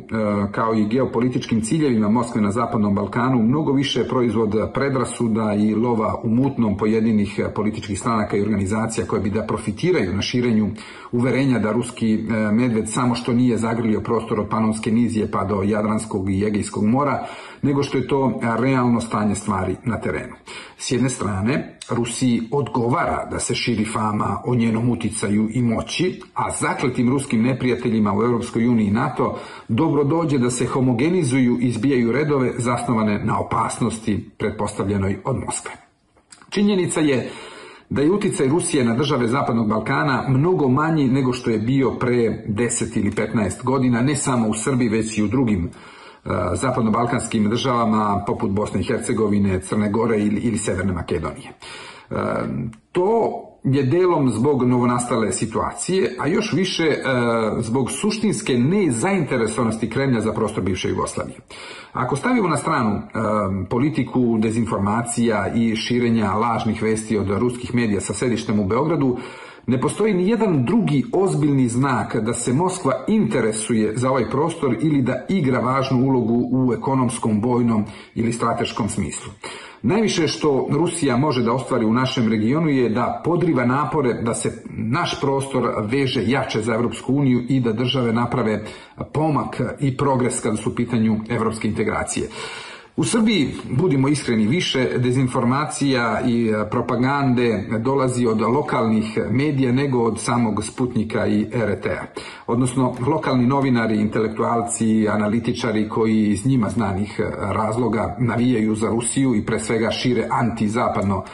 kao 0.53 0.75
i 0.75 0.87
geopolitičkim 0.87 1.61
ciljevima 1.61 2.09
Moskve 2.09 2.41
na 2.41 2.51
Zapadnom 2.51 2.95
Balkanu 2.95 3.43
mnogo 3.43 3.73
više 3.73 4.05
proizvod 4.05 4.73
predrasuda 4.75 5.55
i 5.55 5.75
lova 5.75 6.21
u 6.25 6.29
mutnom 6.29 6.77
pojedinih 6.77 7.41
političkih 7.55 7.99
stranaka 7.99 8.37
i 8.37 8.43
organizacija 8.43 9.07
koje 9.07 9.23
bi 9.23 9.31
da 9.31 9.47
profitiraju 9.47 10.15
na 10.15 10.23
širenju 10.23 10.71
uverenja 11.13 11.59
da 11.59 11.73
ruski 11.73 12.15
e, 12.15 12.19
medved 12.53 12.89
samo 12.89 13.15
što 13.15 13.33
nije 13.33 13.59
zagrlio 13.59 14.01
prostor 14.01 14.41
od 14.41 14.49
Panonske 14.49 14.91
nizije 14.91 15.31
pa 15.31 15.45
do 15.45 15.63
Jadranskog 15.63 16.31
i 16.31 16.45
Egejskog 16.45 16.85
mora, 16.85 17.27
nego 17.63 17.83
što 17.83 17.99
je 17.99 18.07
to 18.09 18.41
realno 18.59 19.01
stanje 19.01 19.35
stvari 19.35 19.77
na 19.85 20.01
terenu. 20.01 20.35
S 20.79 20.91
jedne 20.91 21.09
strane, 21.09 21.79
Rusiji 21.91 22.43
odgovara 22.51 23.29
da 23.31 23.39
se 23.39 23.55
širi 23.55 23.85
fama 23.85 24.43
o 24.47 24.55
njenom 24.55 24.91
uticaju 24.91 25.49
i 25.53 25.63
moći, 25.63 26.21
a 26.35 26.51
zakletim 26.51 27.09
ruskim 27.09 27.43
neprijateljima 27.43 28.13
u 28.13 28.23
Europskoj 28.23 28.69
uniji 28.69 28.87
i 28.87 28.91
NATO 28.91 29.39
dobro 29.69 30.05
dođe 30.05 30.39
da 30.39 30.51
se 30.51 30.67
homogenizuju 30.67 31.59
i 31.61 31.67
izbijaju 31.67 32.13
redove 32.13 32.53
zasnovane 32.59 33.25
na 33.25 33.41
opasnosti 33.41 34.31
pretpostavljenoj 34.39 35.19
od 35.25 35.37
Moskve. 35.37 35.73
Činjenica 36.51 37.01
je 37.01 37.31
da 37.91 38.03
je 38.03 38.11
uticaj 38.11 38.49
Rusije 38.49 38.85
na 38.85 38.95
države 38.95 39.29
Zapadnog 39.29 39.69
Balkana 39.69 40.25
mnogo 40.29 40.69
manji 40.69 41.09
nego 41.09 41.33
što 41.33 41.51
je 41.51 41.59
bio 41.59 41.91
pre 41.91 42.45
10 42.49 42.99
ili 42.99 43.11
15 43.11 43.65
godina, 43.65 44.01
ne 44.01 44.17
samo 44.17 44.49
u 44.49 44.55
Srbiji, 44.55 44.89
već 44.89 45.19
i 45.19 45.23
u 45.23 45.29
drugim 45.29 45.71
zapadno-balkanskim 46.55 47.51
državama 47.51 48.25
poput 48.27 48.51
Bosne 48.51 48.81
i 48.81 48.85
Hercegovine, 48.85 49.61
Crne 49.61 49.91
Gore 49.91 50.19
ili, 50.19 50.41
ili 50.41 50.59
Severne 50.59 50.93
Makedonije. 50.93 51.49
E, 51.49 52.15
to 52.93 53.33
je 53.65 53.83
delom 53.83 54.31
zbog 54.31 54.63
novonastale 54.63 55.33
situacije, 55.33 56.17
a 56.21 56.27
još 56.27 56.53
više 56.53 56.85
e, 56.85 56.99
zbog 57.59 57.91
suštinske 57.91 58.59
nezainteresovanosti 58.59 59.91
Kremlja 59.91 60.21
za 60.21 60.33
prostor 60.33 60.65
bivše 60.65 60.89
Jugoslavije. 60.89 61.39
Ako 61.93 62.17
stavimo 62.17 62.49
na 62.49 62.57
stranu 62.57 63.03
politiku 63.71 64.39
dezinformacija 64.39 65.53
i 65.55 65.77
širenja 65.77 66.33
lažnih 66.33 66.83
vesti 66.83 67.19
od 67.19 67.31
ruskih 67.31 67.75
medija 67.75 68.01
sa 68.01 68.15
sedištem 68.15 68.61
u 68.61 68.65
Beogradu, 68.65 69.19
ne 69.67 69.81
postoji 69.81 70.15
ni 70.15 70.29
jedan 70.29 70.65
drugi 70.65 71.05
ozbiljni 71.13 71.69
znak 71.69 72.17
da 72.17 72.33
se 72.33 72.53
Moskva 72.53 73.05
interesuje 73.09 73.93
za 73.97 74.11
ovaj 74.11 74.31
prostor 74.31 74.77
ili 74.81 75.03
da 75.03 75.27
igra 75.29 75.61
važnu 75.61 76.07
ulogu 76.07 76.49
u 76.51 76.73
ekonomskom, 76.73 77.41
vojnom 77.41 77.85
ili 78.15 78.33
strateškom 78.33 78.89
smislu. 78.89 79.33
Najviše 79.83 80.29
što 80.29 80.69
Rusija 80.71 81.17
može 81.17 81.43
da 81.43 81.53
ostvari 81.53 81.85
u 81.85 81.93
našem 81.93 82.29
regionu 82.29 82.69
je 82.69 82.89
da 82.89 83.23
podriva 83.25 83.65
napore 83.67 84.15
da 84.23 84.35
se 84.35 84.63
naš 84.71 85.21
prostor 85.21 85.75
veže 85.83 86.23
jače 86.27 86.61
za 86.61 86.75
Europsku 86.75 87.15
uniju 87.15 87.43
i 87.49 87.61
da 87.61 87.73
države 87.73 88.13
naprave 88.13 88.65
pomak 89.13 89.61
i 89.81 89.97
progres 89.97 90.41
kada 90.41 90.57
su 90.57 90.71
u 90.71 90.75
pitanju 90.75 91.17
evropske 91.29 91.69
integracije. 91.69 92.29
U 92.97 93.05
Srbiji, 93.05 93.55
budimo 93.71 94.09
iskreni, 94.09 94.47
više 94.47 94.99
dezinformacija 94.99 96.21
i 96.27 96.49
e, 96.49 96.71
propagande 96.71 97.65
dolazi 97.79 98.27
od 98.27 98.41
lokalnih 98.41 99.19
medija 99.31 99.73
nego 99.73 100.03
od 100.03 100.21
samog 100.21 100.65
Sputnika 100.65 101.27
i 101.27 101.45
RT-a. 101.45 102.21
Odnosno, 102.47 102.95
lokalni 103.07 103.47
novinari, 103.47 104.01
intelektualci, 104.01 105.09
analitičari 105.09 105.89
koji 105.89 106.27
iz 106.27 106.47
njima 106.47 106.69
znanih 106.69 107.21
e, 107.21 107.31
razloga 107.41 108.17
navijaju 108.19 108.75
za 108.75 108.89
Rusiju 108.89 109.35
i 109.35 109.47
pre 109.47 109.59
svega 109.59 109.91
šire 109.91 110.29
antizapadno 110.31 111.25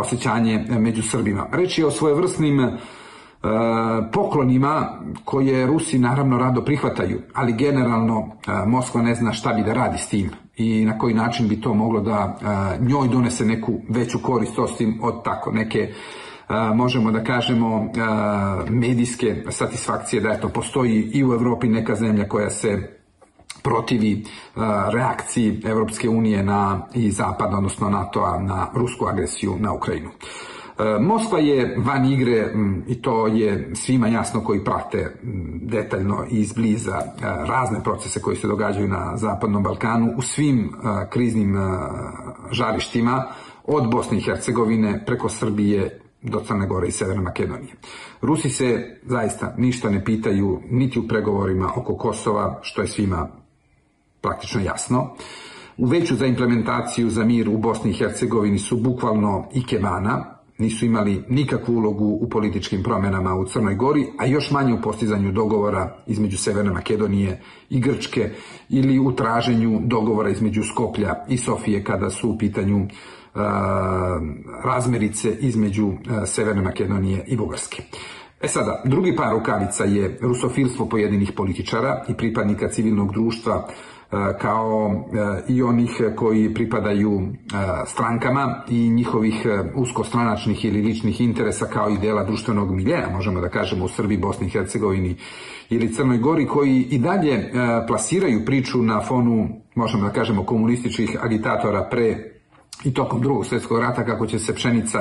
osjećanje 0.00 0.66
među 0.68 1.02
Srbima. 1.02 1.46
Reč 1.52 1.78
je 1.78 1.86
o 1.86 1.90
svojevrsnim 1.90 2.60
E, 3.46 3.48
poklonima 4.12 4.88
koje 5.24 5.66
Rusi 5.66 5.98
naravno 5.98 6.38
rado 6.38 6.62
prihvataju, 6.62 7.20
ali 7.34 7.52
generalno 7.52 8.18
e, 8.18 8.66
Moskva 8.66 9.02
ne 9.02 9.14
zna 9.14 9.32
šta 9.32 9.52
bi 9.52 9.62
da 9.62 9.72
radi 9.72 9.98
s 9.98 10.08
tim 10.08 10.30
i 10.56 10.84
na 10.84 10.98
koji 10.98 11.14
način 11.14 11.48
bi 11.48 11.60
to 11.60 11.74
moglo 11.74 12.00
da 12.00 12.38
e, 12.40 12.84
njoj 12.84 13.08
donese 13.08 13.44
neku 13.44 13.72
veću 13.88 14.18
korist 14.22 14.58
osim 14.58 14.98
od 15.02 15.24
tako 15.24 15.52
neke 15.52 15.92
možemo 16.74 17.10
da 17.10 17.24
kažemo 17.24 17.88
medijske 18.70 19.44
satisfakcije 19.50 20.22
da 20.22 20.30
eto 20.30 20.48
postoji 20.48 21.10
i 21.12 21.24
u 21.24 21.32
Evropi 21.32 21.68
neka 21.68 21.94
zemlja 21.94 22.28
koja 22.28 22.50
se 22.50 22.98
protivi 23.62 24.24
reakciji 24.92 25.62
Evropske 25.64 26.08
unije 26.08 26.42
na 26.42 26.86
i 26.94 27.10
Zapada, 27.10 27.56
odnosno 27.56 27.90
NATO-a 27.90 28.38
na 28.40 28.66
rusku 28.74 29.06
agresiju 29.06 29.56
na 29.58 29.72
Ukrajinu. 29.72 30.10
E, 30.78 30.98
Moskva 31.00 31.38
je 31.38 31.76
van 31.78 32.04
igre 32.04 32.52
i 32.88 33.02
to 33.02 33.26
je 33.26 33.70
svima 33.74 34.08
jasno 34.08 34.44
koji 34.44 34.64
prate 34.64 35.16
detaljno 35.62 36.24
i 36.30 36.40
izbliza 36.40 36.96
e, 36.96 37.22
razne 37.22 37.82
procese 37.84 38.20
koji 38.20 38.36
se 38.36 38.48
događaju 38.48 38.88
na 38.88 39.16
Zapadnom 39.16 39.62
Balkanu 39.62 40.12
u 40.16 40.22
svim 40.22 40.58
e, 40.58 40.70
kriznim 41.10 41.56
žarištima 42.50 43.24
od 43.64 43.90
Bosne 43.90 44.18
i 44.18 44.20
Hercegovine 44.20 45.04
preko 45.06 45.28
Srbije 45.28 46.00
do 46.22 46.40
Crne 46.40 46.66
Gore 46.66 46.88
i 46.88 46.92
Severne 46.92 47.22
Makedonije. 47.22 47.74
Rusi 48.22 48.50
se 48.50 48.98
zaista 49.02 49.54
ništa 49.58 49.90
ne 49.90 50.04
pitaju 50.04 50.60
niti 50.70 50.98
u 50.98 51.08
pregovorima 51.08 51.72
oko 51.76 51.96
Kosova, 51.96 52.58
što 52.62 52.82
je 52.82 52.88
svima 52.88 53.28
praktično 54.20 54.60
jasno. 54.60 55.14
u 55.78 55.86
veću 55.86 56.16
za 56.16 56.26
implementaciju 56.26 57.10
za 57.10 57.24
mir 57.24 57.48
u 57.48 57.58
Bosni 57.58 57.90
i 57.90 57.94
Hercegovini 57.94 58.58
su 58.58 58.76
bukvalno 58.76 59.48
ikebana, 59.54 60.35
nisu 60.58 60.86
imali 60.86 61.22
nikakvu 61.28 61.76
ulogu 61.76 62.18
u 62.20 62.28
političkim 62.28 62.82
promjenama 62.82 63.34
u 63.34 63.44
Crnoj 63.44 63.74
Gori, 63.74 64.06
a 64.18 64.26
još 64.26 64.50
manje 64.50 64.74
u 64.74 64.82
postizanju 64.82 65.32
dogovora 65.32 65.96
između 66.06 66.38
Severne 66.38 66.70
Makedonije 66.70 67.40
i 67.70 67.80
Grčke 67.80 68.30
ili 68.68 68.98
u 68.98 69.12
traženju 69.12 69.80
dogovora 69.84 70.30
između 70.30 70.62
Skoplja 70.62 71.14
i 71.28 71.36
Sofije 71.36 71.84
kada 71.84 72.10
su 72.10 72.30
u 72.30 72.38
pitanju 72.38 72.76
uh, 72.76 73.40
razmerice 74.64 75.36
između 75.40 75.92
Severne 76.26 76.62
Makedonije 76.62 77.24
i 77.26 77.36
Bugarske. 77.36 77.82
E 78.42 78.48
sada, 78.48 78.82
drugi 78.84 79.16
par 79.16 79.32
rukavica 79.32 79.84
je 79.84 80.18
rusofilstvo 80.22 80.86
pojedinih 80.88 81.32
političara 81.32 82.04
i 82.08 82.14
pripadnika 82.14 82.68
civilnog 82.68 83.12
društva 83.12 83.68
E, 83.68 83.95
kao 84.40 84.90
e, 84.92 85.52
i 85.52 85.62
onih 85.62 85.90
koji 86.16 86.54
pripadaju 86.54 87.20
e, 87.20 87.26
strankama 87.86 88.62
i 88.68 88.90
njihovih 88.90 89.46
uskostranačnih 89.74 90.64
ili 90.64 90.82
ličnih 90.82 91.20
interesa 91.20 91.66
kao 91.66 91.90
i 91.90 91.98
dela 91.98 92.24
društvenog 92.24 92.74
miljeja, 92.74 93.10
možemo 93.12 93.40
da 93.40 93.48
kažemo 93.48 93.84
u 93.84 93.88
Srbiji, 93.88 94.18
Bosni 94.18 94.46
i 94.46 94.50
Hercegovini 94.50 95.16
ili 95.70 95.94
Crnoj 95.94 96.18
Gori, 96.18 96.46
koji 96.46 96.86
i 96.90 96.98
dalje 96.98 97.52
plasiraju 97.86 98.44
priču 98.44 98.82
na 98.82 99.00
fonu, 99.00 99.48
možemo 99.74 100.04
da 100.04 100.12
kažemo, 100.12 100.44
komunističkih 100.44 101.18
agitatora 101.22 101.88
pre 101.90 102.36
i 102.84 102.94
tokom 102.94 103.20
drugog 103.20 103.46
svjetskog 103.46 103.78
rata 103.78 104.04
kako 104.04 104.26
će 104.26 104.38
se 104.38 104.54
pšenica 104.54 104.98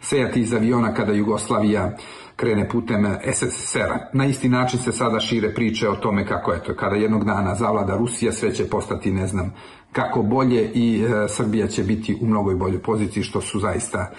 sejati 0.00 0.40
iz 0.40 0.54
aviona 0.54 0.94
kada 0.94 1.12
Jugoslavija 1.12 1.96
krene 2.38 2.68
putem 2.68 3.06
SSSR-a. 3.32 3.98
Na 4.12 4.26
isti 4.26 4.48
način 4.48 4.78
se 4.78 4.92
sada 4.92 5.20
šire 5.20 5.54
priče 5.54 5.88
o 5.88 5.96
tome 5.96 6.26
kako 6.26 6.52
eto, 6.54 6.74
kada 6.74 6.96
jednog 6.96 7.24
dana 7.24 7.54
zavlada 7.54 7.96
Rusija, 7.96 8.32
sve 8.32 8.54
će 8.54 8.68
postati, 8.68 9.12
ne 9.12 9.26
znam, 9.26 9.54
kako 9.92 10.22
bolje 10.22 10.70
i 10.74 11.02
e, 11.02 11.28
Srbija 11.28 11.66
će 11.66 11.82
biti 11.82 12.18
u 12.20 12.26
mnogoj 12.26 12.54
boljoj 12.54 12.82
poziciji, 12.82 13.22
što 13.22 13.40
su 13.40 13.60
zaista, 13.60 14.10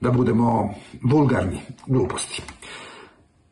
da 0.00 0.10
budemo 0.10 0.74
vulgarni, 1.02 1.60
gluposti. 1.86 2.42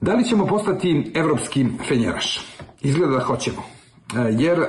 Da 0.00 0.14
li 0.14 0.24
ćemo 0.24 0.46
postati 0.46 1.12
evropski 1.14 1.66
fenjeraš? 1.88 2.40
Izgleda 2.80 3.12
da 3.12 3.24
hoćemo. 3.24 3.62
E, 3.62 4.18
jer 4.38 4.58
e, 4.58 4.66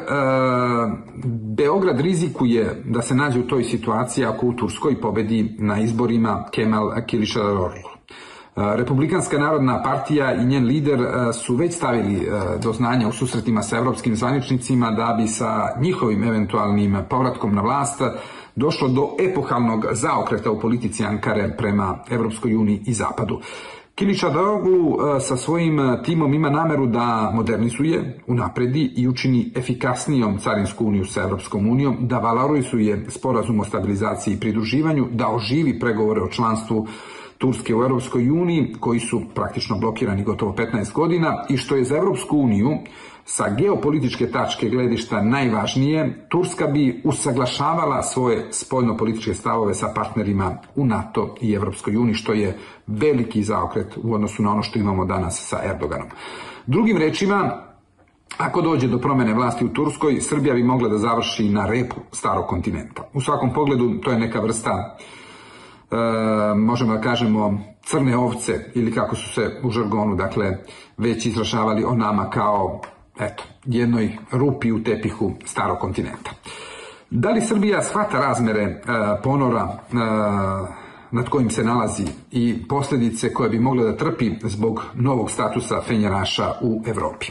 Beograd 1.55 1.99
rizikuje 1.99 2.83
da 2.85 3.01
se 3.01 3.15
nađe 3.15 3.39
u 3.39 3.47
toj 3.47 3.63
situaciji 3.63 4.25
ako 4.25 4.47
u 4.47 4.53
Turskoj 4.53 5.01
pobedi 5.01 5.55
na 5.59 5.79
izborima 5.79 6.45
Kemal 6.51 6.91
Kiličdaroglu. 7.07 7.96
Republikanska 8.57 9.37
narodna 9.37 9.83
partija 9.83 10.35
i 10.35 10.45
njen 10.45 10.65
lider 10.65 10.99
su 11.33 11.55
već 11.55 11.75
stavili 11.75 12.27
do 12.63 12.73
znanja 12.73 13.07
u 13.07 13.11
susretima 13.11 13.61
sa 13.61 13.77
evropskim 13.77 14.15
zvaničnicima 14.15 14.91
da 14.91 15.15
bi 15.17 15.27
sa 15.27 15.67
njihovim 15.81 16.23
eventualnim 16.23 16.97
povratkom 17.09 17.55
na 17.55 17.61
vlast 17.61 18.01
došlo 18.55 18.87
do 18.87 19.09
epohalnog 19.29 19.85
zaokreta 19.91 20.51
u 20.51 20.59
politici 20.59 21.05
Ankare 21.05 21.55
prema 21.57 21.97
Evropskoj 22.09 22.55
uniji 22.55 22.83
i 22.85 22.93
Zapadu. 22.93 23.39
Kilića 23.95 24.29
Daroglu 24.29 24.97
sa 25.19 25.37
svojim 25.37 25.79
timom 26.05 26.33
ima 26.33 26.49
nameru 26.49 26.85
da 26.85 27.31
modernizuje, 27.33 28.19
unapredi 28.27 28.93
i 28.95 29.07
učini 29.07 29.51
efikasnijom 29.55 30.37
Carinsku 30.37 30.85
uniju 30.85 31.05
sa 31.05 31.21
Evropskom 31.21 31.69
unijom, 31.69 31.97
da 31.99 32.19
valorizuje 32.19 33.05
sporazum 33.09 33.59
o 33.59 33.65
stabilizaciji 33.65 34.33
i 34.33 34.39
pridruživanju, 34.39 35.07
da 35.11 35.27
oživi 35.29 35.79
pregovore 35.79 36.21
o 36.21 36.27
članstvu 36.27 36.87
Turske 37.37 37.75
u 37.75 37.81
Europskoj 37.81 38.29
uniji, 38.29 38.75
koji 38.79 38.99
su 38.99 39.21
praktično 39.35 39.77
blokirani 39.77 40.23
gotovo 40.23 40.51
15 40.51 40.93
godina 40.93 41.45
i 41.49 41.57
što 41.57 41.75
je 41.75 41.83
za 41.83 41.97
Europsku 41.97 42.37
uniju 42.37 42.77
sa 43.25 43.49
geopolitičke 43.49 44.31
tačke 44.31 44.69
gledišta 44.69 45.21
najvažnije, 45.21 46.27
Turska 46.29 46.67
bi 46.67 47.01
usaglašavala 47.03 48.03
svoje 48.03 48.47
spoljno-političke 48.51 49.33
stavove 49.33 49.73
sa 49.73 49.87
partnerima 49.95 50.57
u 50.75 50.85
NATO 50.85 51.35
i 51.41 51.53
Europskoj 51.53 51.95
uniji, 51.97 52.13
što 52.13 52.33
je 52.33 52.57
veliki 52.87 53.43
zaokret 53.43 53.97
u 54.03 54.13
odnosu 54.13 54.43
na 54.43 54.51
ono 54.51 54.63
što 54.63 54.79
imamo 54.79 55.05
danas 55.05 55.47
sa 55.49 55.59
Erdoganom. 55.65 56.07
Drugim 56.65 56.97
rečima, 56.97 57.63
ako 58.37 58.61
dođe 58.61 58.87
do 58.87 58.97
promene 58.99 59.33
vlasti 59.33 59.65
u 59.65 59.73
Turskoj, 59.73 60.21
Srbija 60.21 60.53
bi 60.53 60.63
mogla 60.63 60.89
da 60.89 60.97
završi 60.97 61.49
na 61.49 61.65
repu 61.65 61.95
starog 62.11 62.45
kontinenta. 62.45 63.09
U 63.13 63.21
svakom 63.21 63.53
pogledu 63.53 64.01
to 64.01 64.11
je 64.11 64.19
neka 64.19 64.39
vrsta 64.39 64.71
e, 64.71 65.16
možemo 66.55 66.93
da 66.93 67.01
kažemo, 67.01 67.59
crne 67.83 68.17
ovce 68.17 68.71
ili 68.75 68.93
kako 68.93 69.15
su 69.15 69.33
se 69.33 69.59
u 69.63 69.71
žargonu, 69.71 70.15
dakle, 70.15 70.57
već 70.97 71.25
izrašavali 71.25 71.83
o 71.83 71.95
nama 71.95 72.29
kao, 72.29 72.81
eto, 73.19 73.43
jednoj 73.65 74.17
rupi 74.31 74.71
u 74.71 74.83
tepihu 74.83 75.31
starog 75.45 75.77
kontinenta. 75.77 76.31
Da 77.09 77.31
li 77.31 77.41
Srbija 77.41 77.81
shvata 77.81 78.19
razmere 78.19 78.61
e, 78.61 78.79
ponora 79.23 79.61
e, 79.63 79.95
nad 81.11 81.29
kojim 81.29 81.49
se 81.49 81.63
nalazi 81.63 82.05
i 82.31 82.67
posljedice 82.69 83.33
koje 83.33 83.49
bi 83.49 83.59
mogle 83.59 83.83
da 83.83 83.97
trpi 83.97 84.31
zbog 84.43 84.83
novog 84.93 85.31
statusa 85.31 85.81
fenjeraša 85.81 86.53
u 86.61 86.83
Evropi? 86.85 87.27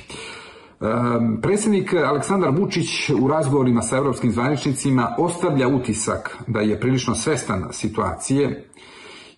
Predsjednik 1.43 1.95
Aleksandar 1.95 2.51
Vučić 2.51 3.11
u 3.11 3.29
razgovorima 3.29 3.83
sa 3.83 3.97
evropskim 3.97 4.31
zvaničnicima 4.33 5.15
ostavlja 5.19 5.69
utisak 5.69 6.37
da 6.47 6.61
je 6.61 6.81
prilično 6.81 7.15
svestan 7.15 7.69
situacije 7.73 8.65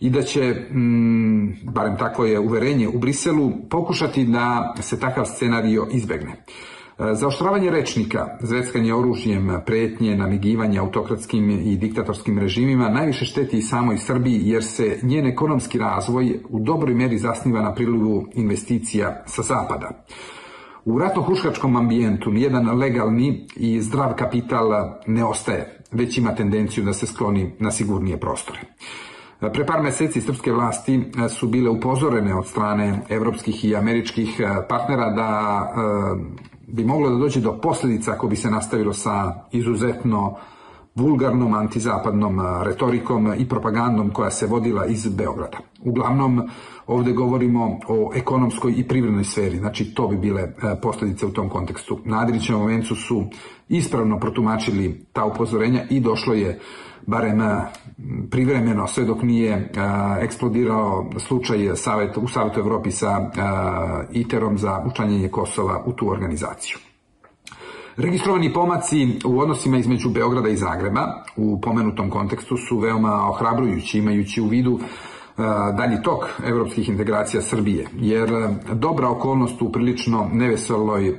i 0.01 0.11
da 0.11 0.23
će, 0.23 0.55
mm, 0.71 1.59
barem 1.63 1.97
takvo 1.97 2.25
je 2.25 2.39
uverenje 2.39 2.89
u 2.89 2.99
Briselu, 2.99 3.53
pokušati 3.71 4.25
da 4.25 4.75
se 4.81 5.01
takav 5.01 5.25
scenario 5.25 5.87
izbegne. 5.93 6.45
Zaoštravanje 7.13 7.71
rečnika, 7.71 8.27
zveckanje 8.41 8.95
oružjem, 8.95 9.61
pretnje, 9.67 10.17
namigivanje 10.17 10.79
autokratskim 10.79 11.51
i 11.51 11.77
diktatorskim 11.77 12.39
režimima 12.39 12.89
najviše 12.89 13.25
šteti 13.25 13.59
i 13.59 13.63
samoj 13.63 13.99
Srbiji 13.99 14.41
jer 14.45 14.65
se 14.65 14.99
njen 15.03 15.27
ekonomski 15.27 15.79
razvoj 15.79 16.41
u 16.49 16.61
dobroj 16.61 16.95
meri 16.95 17.19
zasniva 17.19 17.63
na 17.63 17.75
prilivu 17.75 18.27
investicija 18.35 19.23
sa 19.27 19.43
zapada. 19.43 20.05
U 20.89 20.99
ratno-huškačkom 20.99 21.77
ambijentu 21.77 22.31
nijedan 22.31 22.79
legalni 22.79 23.47
i 23.57 23.81
zdrav 23.81 24.15
kapital 24.15 24.71
ne 25.07 25.25
ostaje, 25.25 25.81
već 25.93 26.19
ima 26.19 26.35
tendenciju 26.35 26.85
da 26.85 26.93
se 26.93 27.07
skloni 27.07 27.53
na 27.59 27.71
sigurnije 27.71 28.21
prostore. 28.21 28.61
Pre 29.53 29.67
par 29.67 29.83
meseci 29.83 30.21
srpske 30.21 30.53
vlasti 30.53 31.05
su 31.39 31.49
bile 31.49 31.71
upozorene 31.71 32.35
od 32.35 32.47
strane 32.47 33.03
evropskih 33.09 33.65
i 33.65 33.77
američkih 33.77 34.41
partnera 34.69 35.11
da 35.11 35.63
bi 36.67 36.85
moglo 36.85 37.11
da 37.11 37.17
dođe 37.17 37.41
do 37.41 37.61
posljedica 37.61 38.13
ako 38.13 38.29
bi 38.29 38.37
se 38.37 38.51
nastavilo 38.51 38.93
sa 38.93 39.35
izuzetno 39.53 40.37
vulgarnom 40.95 41.55
antizapadnom 41.55 42.41
retorikom 42.63 43.35
i 43.39 43.49
propagandom 43.49 44.11
koja 44.11 44.31
se 44.31 44.47
vodila 44.47 44.87
iz 44.87 45.09
Beograda. 45.09 45.59
Uglavnom, 45.85 46.49
ovde 46.89 47.13
govorimo 47.13 47.79
o 47.89 48.13
ekonomskoj 48.15 48.75
i 48.77 48.89
privrednoj 48.89 49.25
sferi, 49.25 49.59
znači 49.59 49.95
to 49.95 50.09
bi 50.09 50.17
bile 50.17 50.53
posljedice 50.83 51.27
u 51.27 51.31
tom 51.31 51.49
kontekstu. 51.49 51.99
Na 52.05 52.21
Adrićevom 52.21 52.63
momentu 52.63 52.95
su 52.95 53.25
ispravno 53.69 54.19
protumačili 54.19 55.05
ta 55.13 55.25
upozorenja 55.25 55.83
i 55.91 56.01
došlo 56.01 56.35
je 56.35 56.59
barem 57.07 57.41
privremeno, 58.31 58.87
sve 58.87 59.05
dok 59.05 59.23
nije 59.23 59.73
eksplodirao 60.21 61.11
slučaj 61.19 61.77
Savet, 61.77 62.17
u 62.17 62.29
Savetu 62.29 62.61
Evropi 62.61 62.91
sa 62.91 63.31
ITER-om 64.13 64.59
za 64.59 64.85
učlanjenje 64.87 65.29
Kosova 65.29 65.83
u 65.87 65.93
tu 65.93 66.11
organizaciju. 66.11 66.79
Registrovani 67.97 68.53
pomaci 68.53 69.19
u 69.25 69.41
odnosima 69.41 69.79
između 69.79 70.09
Beograda 70.09 70.49
i 70.49 70.57
Zagreba 70.57 71.25
u 71.37 71.61
pomenutom 71.61 72.11
kontekstu 72.11 72.57
su 72.57 72.79
veoma 72.79 73.29
ohrabrujući 73.29 73.99
imajući 73.99 74.41
u 74.41 74.47
vidu 74.47 74.81
dalji 75.77 76.03
tok 76.03 76.25
evropskih 76.47 76.89
integracija 76.89 77.43
Srbije, 77.43 77.87
jer 77.97 78.31
dobra 78.73 79.09
okolnost 79.09 79.63
u 79.63 79.73
prilično 79.73 80.29
neveseloj 80.33 81.19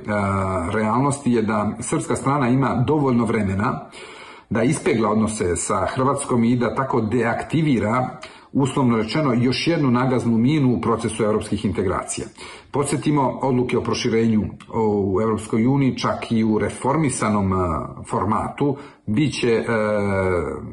realnosti 0.72 1.32
je 1.32 1.42
da 1.42 1.72
srpska 1.80 2.16
strana 2.16 2.48
ima 2.48 2.84
dovoljno 2.86 3.24
vremena 3.24 3.80
da 4.50 4.62
ispegla 4.62 5.10
odnose 5.10 5.56
sa 5.56 5.86
Hrvatskom 5.86 6.44
i 6.44 6.56
da 6.56 6.74
tako 6.74 7.00
deaktivira 7.00 8.08
uslovno 8.52 8.96
rečeno 8.96 9.32
još 9.32 9.66
jednu 9.66 9.90
nagaznu 9.90 10.38
minu 10.38 10.74
u 10.74 10.80
procesu 10.80 11.24
evropskih 11.24 11.64
integracija. 11.64 12.26
Podsjetimo 12.70 13.38
odluke 13.42 13.78
o 13.78 13.82
proširenju 13.82 14.42
u 14.74 15.20
Evropskoj 15.20 15.66
uniji, 15.66 15.98
čak 15.98 16.32
i 16.32 16.44
u 16.44 16.58
reformisanom 16.58 17.52
formatu, 18.10 18.76
bit 19.06 19.40
će 19.40 19.50
e, 19.50 19.64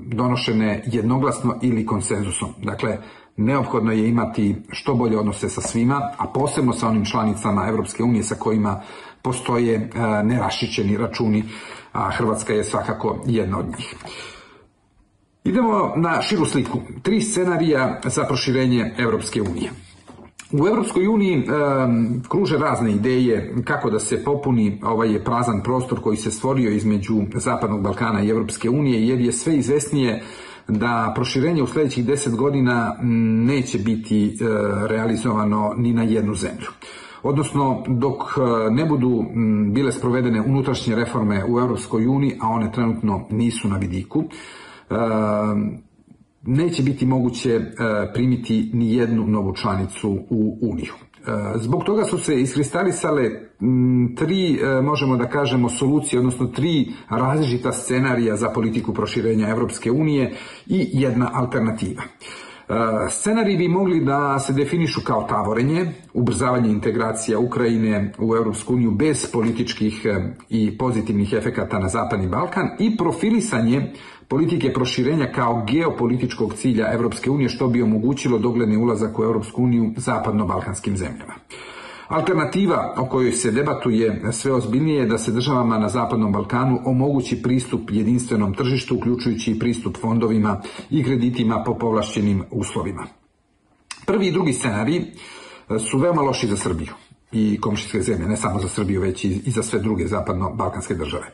donošene 0.06 0.84
jednoglasno 0.86 1.56
ili 1.62 1.86
konsenzusom. 1.86 2.50
Dakle, 2.64 2.98
neophodno 3.38 3.92
je 3.92 4.10
imati 4.10 4.56
što 4.70 4.94
bolje 4.96 5.18
odnose 5.18 5.50
sa 5.50 5.62
svima, 5.62 6.12
a 6.18 6.28
posebno 6.28 6.74
sa 6.74 6.88
onim 6.88 7.06
članicama 7.06 7.68
Evropske 7.70 8.04
unije 8.04 8.24
sa 8.24 8.36
kojima 8.36 8.82
postoje 9.22 9.76
e, 9.76 9.90
nerašićeni 10.24 10.98
računi, 10.98 11.44
a 11.94 12.10
Hrvatska 12.10 12.54
je 12.54 12.64
svakako 12.64 13.24
jedna 13.26 13.60
od 13.60 13.66
njih. 13.66 13.96
Idemo 15.44 15.94
na 15.96 16.22
širu 16.22 16.46
sliku. 16.46 16.80
Tri 17.02 17.22
scenarija 17.22 18.02
za 18.06 18.24
proširenje 18.24 18.94
Evropske 18.98 19.42
unije. 19.42 19.72
U 20.52 20.68
Europskoj 20.68 21.08
uniji 21.08 21.38
e, 21.38 21.44
kruže 22.30 22.58
razne 22.58 22.92
ideje 22.92 23.56
kako 23.66 23.90
da 23.90 24.00
se 24.00 24.24
popuni 24.24 24.82
ovaj 24.84 25.24
prazan 25.24 25.62
prostor 25.64 26.02
koji 26.02 26.18
se 26.18 26.32
stvorio 26.32 26.72
između 26.72 27.22
Zapadnog 27.36 27.82
Balkana 27.82 28.22
i 28.24 28.30
Europske 28.30 28.70
unije, 28.70 29.08
jer 29.08 29.20
je 29.20 29.32
sve 29.32 29.56
izvesnije 29.56 30.24
da 30.68 31.12
proširenje 31.16 31.64
u 31.64 31.68
sljedećih 31.68 32.06
deset 32.06 32.36
godina 32.36 32.96
neće 33.46 33.80
biti 33.80 34.28
e, 34.28 34.46
realizovano 34.88 35.74
ni 35.78 35.94
na 35.94 36.04
jednu 36.04 36.36
zemlju. 36.36 36.68
Odnosno, 37.24 37.84
dok 37.88 38.22
e, 38.22 38.72
ne 38.72 38.86
budu 38.86 39.26
bile 39.74 39.92
sprovedene 39.92 40.42
unutrašnje 40.42 40.96
reforme 40.96 41.44
u 41.46 41.60
Europskoj 41.60 42.08
uniji, 42.08 42.38
a 42.42 42.48
one 42.48 42.72
trenutno 42.72 43.28
nisu 43.32 43.68
na 43.68 43.78
vidiku, 43.78 44.24
e, 44.24 44.96
neće 46.42 46.84
biti 46.84 47.06
moguće 47.06 47.62
primiti 48.14 48.72
ni 48.74 48.94
jednu 48.94 49.28
novu 49.28 49.56
članicu 49.56 50.10
u 50.30 50.58
Uniju. 50.62 50.94
Zbog 51.56 51.84
toga 51.84 52.04
su 52.04 52.18
se 52.18 52.42
iskristalisale 52.42 53.30
tri, 54.16 54.60
možemo 54.84 55.18
da 55.18 55.30
kažemo, 55.30 55.70
solucije, 55.70 56.20
odnosno 56.20 56.48
tri 56.48 56.88
različita 57.10 57.72
scenarija 57.72 58.36
za 58.36 58.50
politiku 58.50 58.94
proširenja 58.94 59.50
Europske 59.50 59.92
unije 59.92 60.34
i 60.66 60.90
jedna 60.94 61.32
alternativa. 61.34 62.04
Scenariji 63.10 63.58
bi 63.58 63.68
mogli 63.68 64.06
da 64.06 64.40
se 64.40 64.54
definišu 64.54 65.02
kao 65.04 65.24
tavorenje, 65.24 65.92
ubrzavanje 66.14 66.70
integracija 66.70 67.40
Ukrajine 67.40 68.14
u 68.20 68.36
Europsku 68.36 68.74
uniju 68.74 68.92
bez 68.92 69.32
političkih 69.32 70.06
i 70.50 70.78
pozitivnih 70.78 71.34
efekata 71.34 71.80
na 71.80 71.88
Zapadni 71.88 72.28
Balkan 72.28 72.70
i 72.80 72.98
profilisanje 72.98 73.92
politike 74.28 74.74
proširenja 74.74 75.32
kao 75.36 75.66
geopolitičkog 75.68 76.54
cilja 76.54 76.94
Europske 76.94 77.30
unije 77.30 77.50
što 77.50 77.68
bi 77.68 77.82
omogućilo 77.82 78.38
dogledni 78.38 78.78
ulazak 78.78 79.20
u 79.20 79.24
Europsku 79.24 79.64
uniju 79.64 79.94
zapadno-balkanskim 79.98 80.98
zemljama. 80.98 81.34
Alternativa 82.08 82.94
o 82.98 83.06
kojoj 83.06 83.32
se 83.32 83.52
debatuje 83.52 84.32
sve 84.32 84.54
ozbiljnije 84.54 85.00
je 85.00 85.06
da 85.06 85.18
se 85.18 85.32
državama 85.32 85.78
na 85.78 85.90
Zapadnom 85.90 86.32
Balkanu 86.32 86.80
omogući 86.86 87.42
pristup 87.42 87.90
jedinstvenom 87.92 88.54
tržištu, 88.54 88.96
uključujući 88.96 89.52
i 89.52 89.60
pristup 89.60 89.98
fondovima 89.98 90.62
i 90.90 91.04
kreditima 91.04 91.64
po 91.64 91.74
povlašćenim 91.74 92.44
uslovima. 92.52 93.08
Prvi 94.06 94.28
i 94.28 94.32
drugi 94.32 94.54
scenarij 94.54 95.06
su 95.92 95.98
veoma 95.98 96.22
loši 96.22 96.48
za 96.48 96.58
Srbiju 96.58 96.94
i 97.32 97.58
komšijske 97.62 98.02
zemlje, 98.02 98.28
ne 98.28 98.38
samo 98.38 98.60
za 98.60 98.70
Srbiju, 98.70 99.02
već 99.02 99.26
i 99.26 99.52
za 99.52 99.64
sve 99.64 99.80
druge 99.80 100.08
zapadno-balkanske 100.08 100.94
države. 100.94 101.34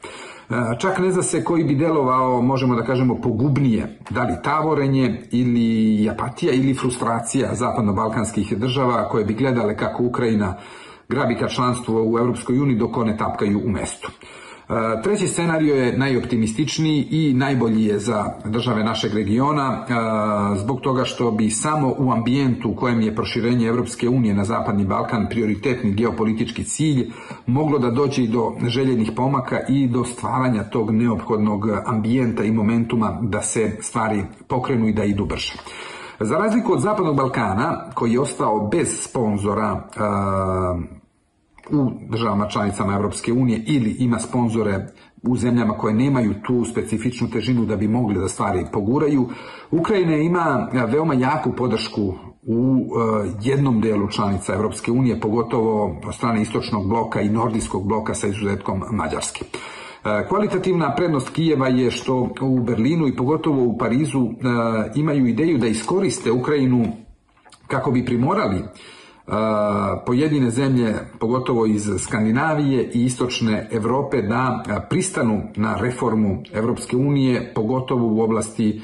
Čak 0.80 1.00
ne 1.00 1.12
zna 1.12 1.24
se 1.24 1.44
koji 1.44 1.64
bi 1.64 1.76
delovao, 1.76 2.42
možemo 2.42 2.76
da 2.76 2.84
kažemo, 2.84 3.16
pogubnije, 3.22 3.98
da 4.10 4.24
li 4.24 4.34
tavorenje 4.44 5.22
ili 5.32 6.10
apatija 6.10 6.54
ili 6.54 6.74
frustracija 6.74 7.56
zapadno-balkanskih 7.56 8.58
država 8.58 9.10
koje 9.10 9.26
bi 9.26 9.34
gledale 9.34 9.78
kako 9.78 10.04
Ukrajina 10.04 10.56
grabi 11.10 11.36
ka 11.36 11.48
članstvo 11.48 12.04
u 12.04 12.18
Europskoj 12.18 12.60
uniji 12.60 12.78
dok 12.78 12.98
one 12.98 13.18
tapkaju 13.18 13.62
u 13.66 13.70
mestu. 13.70 14.12
Treći 15.04 15.28
scenario 15.28 15.76
je 15.76 15.98
najoptimističniji 15.98 17.08
i 17.12 17.34
najbolji 17.34 17.86
je 17.86 18.00
za 18.00 18.26
države 18.46 18.84
našeg 18.84 19.14
regiona 19.14 19.86
zbog 20.58 20.82
toga 20.82 21.04
što 21.04 21.32
bi 21.32 21.50
samo 21.50 21.96
u 21.98 22.12
ambijentu 22.12 22.70
u 22.70 22.76
kojem 22.76 23.02
je 23.02 23.16
proširenje 23.16 23.68
Europske 23.68 24.10
unije 24.10 24.34
na 24.34 24.44
Zapadni 24.44 24.86
Balkan 24.86 25.28
prioritetni 25.30 25.94
geopolitički 25.94 26.64
cilj 26.64 27.12
moglo 27.46 27.80
da 27.80 27.90
dođe 27.90 28.24
i 28.24 28.28
do 28.28 28.54
željenih 28.68 29.12
pomaka 29.16 29.60
i 29.70 29.88
do 29.88 30.04
stvaranja 30.04 30.64
tog 30.64 30.92
neophodnog 30.92 31.68
ambijenta 31.86 32.44
i 32.44 32.52
momentuma 32.52 33.18
da 33.22 33.42
se 33.42 33.78
stvari 33.82 34.24
pokrenu 34.48 34.88
i 34.88 34.94
da 34.94 35.04
idu 35.04 35.26
brže. 35.26 35.54
Za 36.20 36.38
razliku 36.38 36.74
od 36.74 36.80
Zapadnog 36.80 37.16
Balkana, 37.16 37.90
koji 37.94 38.12
je 38.12 38.20
ostao 38.20 38.68
bez 38.68 38.88
sponzora 39.02 39.84
u 41.72 41.92
državama 42.10 42.48
članicama 42.48 42.94
Europske 42.94 43.34
unije 43.34 43.64
ili 43.68 43.96
ima 44.00 44.20
sponzore 44.20 44.88
u 45.24 45.38
zemljama 45.38 45.74
koje 45.74 45.94
nemaju 45.94 46.34
tu 46.46 46.66
specifičnu 46.66 47.30
težinu 47.30 47.66
da 47.66 47.76
bi 47.76 47.88
mogli 47.88 48.20
da 48.20 48.28
stvari 48.28 48.66
poguraju. 48.72 49.30
Ukrajina 49.72 50.16
ima 50.16 50.70
veoma 50.88 51.14
jaku 51.14 51.52
podršku 51.52 52.14
u 52.46 52.78
e, 52.78 53.32
jednom 53.42 53.82
delu 53.82 54.08
članica 54.08 54.54
Europske 54.54 54.92
unije, 54.92 55.20
pogotovo 55.20 56.00
od 56.08 56.16
strane 56.16 56.42
istočnog 56.42 56.88
bloka 56.88 57.22
i 57.22 57.30
nordijskog 57.30 57.88
bloka 57.88 58.14
sa 58.14 58.28
izuzetkom 58.28 58.84
Mađarske. 58.92 59.46
E, 59.46 60.28
kvalitativna 60.28 60.96
prednost 60.96 61.30
Kijeva 61.30 61.68
je 61.68 61.92
što 61.92 62.30
u 62.42 62.60
Berlinu 62.60 63.08
i 63.08 63.16
pogotovo 63.16 63.64
u 63.64 63.78
Parizu 63.78 64.26
e, 64.26 64.32
imaju 64.96 65.28
ideju 65.28 65.58
da 65.58 65.68
iskoriste 65.68 66.32
Ukrajinu 66.32 66.86
kako 67.68 67.92
bi 67.92 68.06
primorali 68.06 68.64
pojedine 70.06 70.50
zemlje, 70.50 70.96
pogotovo 71.20 71.66
iz 71.66 71.90
Skandinavije 72.00 72.92
i 72.94 73.04
istočne 73.06 73.70
Europe, 73.72 74.22
da 74.22 74.64
pristanu 74.90 75.42
na 75.56 75.78
reformu 75.82 76.44
Europske 76.54 76.98
unije, 76.98 77.52
pogotovo 77.56 78.08
u 78.08 78.22
oblasti 78.22 78.82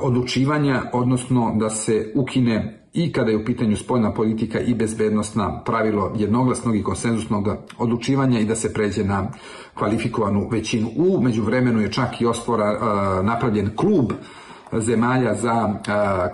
odlučivanja, 0.00 0.82
odnosno 0.92 1.52
da 1.56 1.70
se 1.70 2.12
ukine 2.14 2.80
i 2.92 3.12
kada 3.12 3.30
je 3.30 3.36
u 3.36 3.44
pitanju 3.44 3.76
spoljna 3.76 4.14
politika 4.14 4.60
i 4.60 4.74
bezbednostna 4.74 5.62
pravilo 5.64 6.12
jednoglasnog 6.16 6.76
i 6.76 6.82
konsenzusnog 6.82 7.48
odlučivanja 7.78 8.40
i 8.40 8.44
da 8.44 8.54
se 8.54 8.72
pređe 8.72 9.04
na 9.04 9.28
kvalifikovanu 9.74 10.48
većinu. 10.50 10.88
U 10.96 11.20
međuvremenu 11.20 11.80
je 11.80 11.92
čak 11.92 12.20
i 12.20 12.26
ostvora 12.26 12.78
napravljen 13.22 13.70
klub 13.76 14.12
zemalja 14.72 15.34
za 15.34 15.74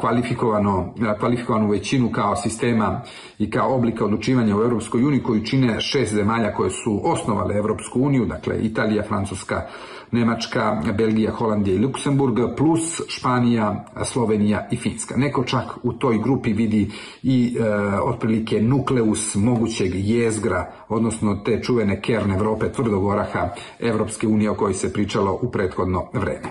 kvalifikovano, 0.01 0.95
kvalifikovanu 1.19 1.71
većinu 1.71 2.11
kao 2.13 2.37
sistema 2.37 3.01
i 3.39 3.51
kao 3.51 3.75
oblika 3.75 4.05
odlučivanja 4.05 4.57
u 4.57 4.63
Europskoj 4.63 5.05
uniji 5.05 5.23
koju 5.23 5.45
čine 5.45 5.81
šest 5.81 6.15
zemalja 6.15 6.55
koje 6.55 6.71
su 6.71 7.01
osnovale 7.05 7.57
Europsku 7.57 8.01
uniju, 8.01 8.27
dakle 8.27 8.59
Italija, 8.59 9.03
Francuska, 9.03 9.67
Nemačka, 10.13 10.83
Belgija, 10.99 11.31
Holandija 11.33 11.77
i 11.77 11.79
Luksemburg, 11.79 12.37
plus 12.57 13.01
Španija, 13.09 13.85
Slovenija 14.05 14.69
i 14.71 14.77
Finska. 14.77 15.17
Neko 15.17 15.45
čak 15.45 15.65
u 15.83 15.93
toj 15.93 16.19
grupi 16.19 16.53
vidi 16.53 16.91
i 17.23 17.57
e, 17.59 17.65
otprilike 17.99 18.63
nukleus 18.63 19.35
mogućeg 19.35 19.93
jezgra, 19.95 20.73
odnosno 20.89 21.35
te 21.45 21.63
čuvene 21.63 22.01
kern 22.01 22.31
Evrope, 22.31 22.73
tvrdog 22.73 23.05
oraha 23.05 23.49
Evropske 23.81 24.27
unije 24.27 24.51
o 24.51 24.55
kojoj 24.55 24.75
se 24.75 24.93
pričalo 24.93 25.39
u 25.43 25.51
prethodno 25.51 26.09
vreme. 26.13 26.49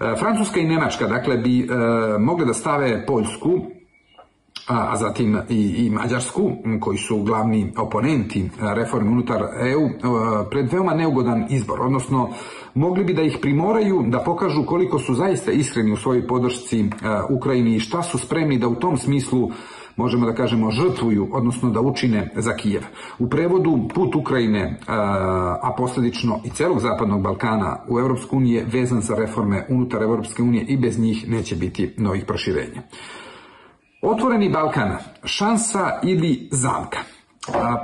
E, 0.00 0.14
Francuska 0.18 0.60
i 0.60 0.66
Nemačka, 0.66 1.06
dakle, 1.06 1.36
bi 1.36 1.60
e, 1.60 1.66
mogle 2.18 2.46
da 2.46 2.54
stave 2.54 3.06
Poljsku 3.06 3.77
a 4.68 4.96
zatim 4.96 5.38
i, 5.48 5.86
i 5.86 5.90
Mađarsku, 5.90 6.52
koji 6.80 6.98
su 6.98 7.22
glavni 7.22 7.72
oponenti 7.76 8.50
reforme 8.74 9.10
unutar 9.10 9.42
EU, 9.42 9.88
pred 10.50 10.72
veoma 10.72 10.94
neugodan 10.94 11.46
izbor, 11.50 11.80
odnosno 11.80 12.30
mogli 12.74 13.04
bi 13.04 13.14
da 13.14 13.22
ih 13.22 13.38
primoraju 13.42 14.04
da 14.06 14.18
pokažu 14.18 14.66
koliko 14.66 14.98
su 14.98 15.14
zaista 15.14 15.52
iskreni 15.52 15.92
u 15.92 15.96
svojoj 15.96 16.26
podršci 16.26 16.90
Ukrajini 17.30 17.76
i 17.76 17.80
šta 17.80 18.02
su 18.02 18.18
spremni 18.18 18.58
da 18.58 18.68
u 18.68 18.74
tom 18.74 18.96
smislu 18.96 19.50
možemo 19.96 20.26
da 20.26 20.34
kažemo 20.34 20.70
žrtvuju, 20.70 21.28
odnosno 21.32 21.70
da 21.70 21.80
učine 21.80 22.30
za 22.36 22.56
Kijev. 22.56 22.82
U 23.18 23.28
prevodu 23.28 23.88
put 23.94 24.14
Ukrajine, 24.14 24.78
a 25.62 25.74
posljedično 25.76 26.40
i 26.44 26.50
celog 26.50 26.80
Zapadnog 26.80 27.22
Balkana 27.22 27.76
u 27.88 27.98
Europsku 27.98 28.36
unije 28.36 28.58
je 28.58 28.80
vezan 28.80 29.00
za 29.00 29.14
reforme 29.14 29.66
unutar 29.68 30.02
Europske 30.02 30.42
unije 30.42 30.64
i 30.64 30.76
bez 30.76 30.98
njih 30.98 31.28
neće 31.28 31.56
biti 31.56 31.94
novih 31.96 32.24
proširenja. 32.24 32.82
Otvoreni 34.02 34.48
Balkan, 34.48 34.96
šansa 35.24 36.00
ili 36.02 36.48
zamka. 36.52 36.98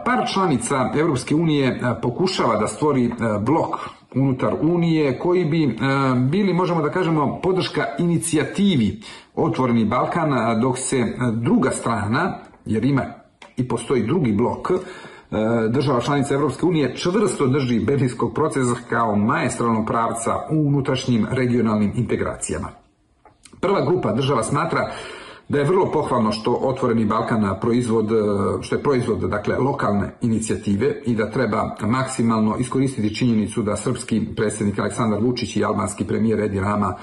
Par 0.05 0.29
članica 0.35 0.91
Europske 0.97 1.35
unije 1.35 1.81
pokušava 2.03 2.57
da 2.57 2.67
stvori 2.67 3.13
blok 3.41 3.77
unutar 4.15 4.55
Unije 4.63 5.19
koji 5.19 5.45
bi 5.45 5.79
bili, 6.31 6.53
možemo 6.53 6.83
da 6.83 6.91
kažemo, 6.91 7.41
podrška 7.43 7.85
inicijativi 7.99 9.01
Otvoreni 9.35 9.85
Balkan, 9.85 10.61
dok 10.61 10.79
se 10.79 11.17
druga 11.33 11.71
strana, 11.71 12.39
jer 12.65 12.85
ima 12.85 13.03
i 13.57 13.69
postoji 13.69 14.07
drugi 14.07 14.33
blok, 14.33 14.71
država 15.71 16.01
članica 16.01 16.35
Europske 16.35 16.67
unije 16.67 16.97
čvrsto 16.97 17.47
drži 17.47 17.81
berlinskog 17.81 18.35
procesa 18.35 18.75
kao 18.89 19.17
maestralnog 19.17 19.87
pravca 19.87 20.37
u 20.51 20.67
unutrašnjim 20.67 21.27
regionalnim 21.31 21.93
integracijama. 21.95 22.69
Prva 23.61 23.85
grupa 23.87 24.13
država 24.13 24.43
smatra 24.43 24.91
da 25.49 25.59
je 25.59 25.65
vrlo 25.65 25.91
pohvalno 25.93 26.33
što 26.33 26.53
Otvoreni 26.53 27.05
Balkan 27.05 27.61
proizvod, 27.61 28.13
e, 28.13 28.15
što 28.63 28.77
je 28.77 28.83
proizvod 28.83 29.19
dakle, 29.19 29.59
lokalne 29.59 30.15
inicijative 30.21 30.95
i 31.07 31.15
da 31.15 31.31
treba 31.31 31.77
maksimalno 31.81 32.57
iskoristiti 32.59 33.15
činjenicu 33.15 33.63
da 33.63 33.77
srpski 33.77 34.27
predsjednik 34.37 34.79
Aleksandar 34.79 35.21
Vučić 35.23 35.57
i 35.57 35.65
albanski 35.65 36.05
premijer 36.05 36.41
Edi 36.41 36.61
Rama 36.61 36.95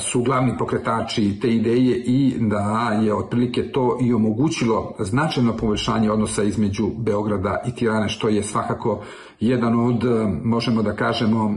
su 0.00 0.22
glavni 0.22 0.58
pokretači 0.58 1.40
te 1.40 1.54
ideje 1.54 1.96
i 2.06 2.34
da 2.40 2.98
je 3.02 3.14
otprilike 3.14 3.72
to 3.72 3.98
i 4.00 4.14
omogućilo 4.14 4.94
značajno 4.98 5.56
poboljšanje 5.56 6.10
odnosa 6.10 6.42
između 6.42 6.86
Beograda 6.96 7.62
i 7.66 7.74
Tirane, 7.74 8.08
što 8.08 8.28
je 8.28 8.42
svakako 8.42 9.02
jedan 9.40 9.86
od, 9.86 10.04
možemo 10.44 10.82
da 10.82 10.96
kažemo, 10.96 11.56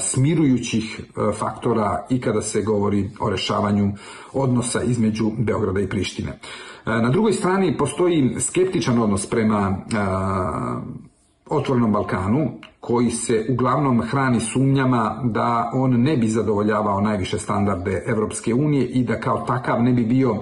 smirujućih 0.00 1.00
faktora 1.38 2.06
i 2.10 2.20
kada 2.20 2.42
se 2.42 2.62
govori 2.62 3.10
o 3.20 3.30
rešavanju 3.30 3.92
odnosa 4.32 4.82
između 4.82 5.30
Beograda 5.38 5.80
i 5.80 5.88
Prištine. 5.88 6.38
Na 6.86 7.10
drugoj 7.10 7.32
strani 7.32 7.76
postoji 7.76 8.36
skeptičan 8.38 8.98
odnos 8.98 9.26
prema 9.26 9.76
otvorenom 11.46 11.92
Balkanu, 11.92 12.50
koji 12.80 13.10
se 13.10 13.46
uglavnom 13.50 14.02
hrani 14.02 14.40
sumnjama 14.40 15.20
da 15.24 15.70
on 15.74 16.02
ne 16.02 16.16
bi 16.16 16.28
zadovoljavao 16.28 17.00
najviše 17.00 17.38
standarde 17.38 18.02
Evropske 18.06 18.54
unije 18.54 18.86
i 18.86 19.04
da 19.04 19.20
kao 19.20 19.44
takav 19.46 19.82
ne 19.82 19.92
bi 19.92 20.04
bio 20.04 20.36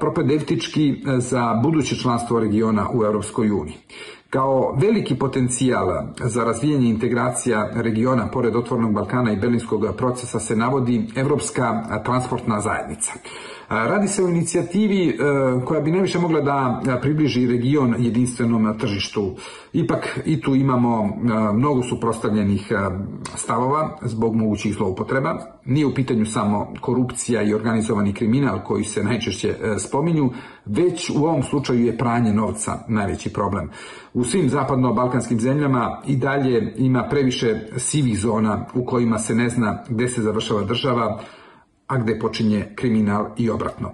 propedevtički 0.00 1.04
za 1.18 1.60
buduće 1.62 1.96
članstvo 1.96 2.40
regiona 2.40 2.86
u 2.94 3.04
Evropskoj 3.04 3.50
uniji. 3.50 3.76
Kao 4.30 4.76
veliki 4.80 5.14
potencijal 5.14 5.86
za 6.24 6.44
razvijanje 6.44 6.88
integracija 6.88 7.70
regiona 7.74 8.26
pored 8.32 8.56
otvornog 8.56 8.92
Balkana 8.92 9.32
i 9.32 9.36
berlinskog 9.36 9.86
procesa 9.96 10.40
se 10.40 10.56
navodi 10.56 11.06
Evropska 11.16 11.82
transportna 12.04 12.60
zajednica. 12.60 13.12
Radi 13.68 14.08
se 14.08 14.24
o 14.24 14.28
inicijativi 14.28 15.08
e, 15.08 15.14
koja 15.64 15.80
bi 15.80 15.90
najviše 15.90 16.18
mogla 16.18 16.40
da 16.40 16.98
približi 17.02 17.46
region 17.46 17.94
jedinstvenom 17.98 18.78
tržištu. 18.78 19.34
Ipak 19.72 20.18
i 20.24 20.40
tu 20.40 20.54
imamo 20.54 21.04
e, 21.04 21.08
mnogo 21.52 21.82
suprostavljenih 21.82 22.70
e, 22.70 22.74
stavova 23.36 23.98
zbog 24.02 24.36
mogućih 24.36 24.74
zloupotreba. 24.74 25.38
Nije 25.64 25.86
u 25.86 25.94
pitanju 25.94 26.26
samo 26.26 26.72
korupcija 26.80 27.42
i 27.42 27.54
organizovani 27.54 28.12
kriminal 28.12 28.64
koji 28.64 28.84
se 28.84 29.04
najčešće 29.04 29.54
spominju, 29.78 30.30
već 30.66 31.10
u 31.10 31.24
ovom 31.24 31.42
slučaju 31.42 31.84
je 31.84 31.98
pranje 31.98 32.32
novca 32.32 32.78
najveći 32.88 33.32
problem. 33.32 33.70
U 34.14 34.24
svim 34.24 34.48
zapadno-balkanskim 34.48 35.40
zemljama 35.40 36.02
i 36.06 36.16
dalje 36.16 36.74
ima 36.76 37.08
previše 37.10 37.60
sivih 37.76 38.18
zona 38.18 38.66
u 38.74 38.84
kojima 38.84 39.18
se 39.18 39.34
ne 39.34 39.48
zna 39.48 39.82
gde 39.88 40.08
se 40.08 40.22
završava 40.22 40.62
država, 40.62 41.20
a 41.88 41.98
gde 41.98 42.18
počinje 42.18 42.72
kriminal 42.74 43.26
i 43.36 43.50
obratno. 43.50 43.92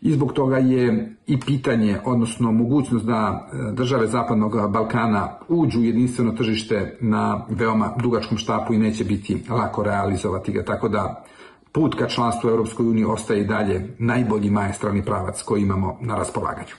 I 0.00 0.12
zbog 0.12 0.32
toga 0.32 0.58
je 0.58 1.16
i 1.26 1.40
pitanje, 1.40 1.98
odnosno 2.04 2.52
mogućnost 2.52 3.04
da 3.04 3.48
e, 3.52 3.72
države 3.72 4.06
Zapadnog 4.06 4.70
Balkana 4.70 5.38
uđu 5.48 5.80
u 5.80 5.84
jedinstveno 5.84 6.32
tržište 6.32 6.96
na 7.00 7.46
veoma 7.48 7.94
dugačkom 8.02 8.38
štapu 8.38 8.74
i 8.74 8.78
neće 8.78 9.04
biti 9.04 9.44
lako 9.50 9.82
realizovati 9.82 10.52
ga. 10.52 10.64
Tako 10.64 10.88
da 10.88 11.24
put 11.72 11.94
ka 11.94 12.06
članstvu 12.06 12.48
u 12.48 12.50
Europskoj 12.50 12.86
uniji 12.86 13.04
ostaje 13.04 13.40
i 13.40 13.46
dalje 13.46 13.94
najbolji 13.98 14.50
majestralni 14.50 15.04
pravac 15.04 15.42
koji 15.42 15.62
imamo 15.62 15.98
na 16.00 16.16
raspolaganju. 16.16 16.74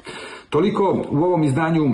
Toliko 0.50 1.04
u 1.10 1.18
ovom 1.18 1.44
izdanju 1.44 1.94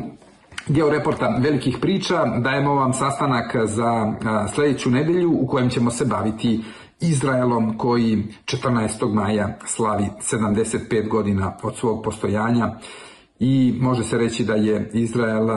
Georeporta 0.68 1.38
velikih 1.40 1.78
priča. 1.82 2.26
Dajemo 2.26 2.74
vam 2.74 2.94
sastanak 2.94 3.56
za 3.66 4.14
sledeću 4.54 4.90
nedelju 4.90 5.32
u 5.42 5.48
kojem 5.48 5.70
ćemo 5.70 5.92
se 5.92 6.06
baviti 6.06 6.64
Izraelom 7.00 7.78
koji 7.78 8.24
14. 8.46 9.14
maja 9.14 9.58
slavi 9.66 10.06
75 10.32 11.10
godina 11.10 11.58
od 11.64 11.76
svog 11.76 12.04
postojanja 12.04 12.76
i 13.40 13.78
može 13.82 14.04
se 14.04 14.18
reći 14.18 14.44
da 14.44 14.54
je 14.54 14.90
Izrael 14.94 15.48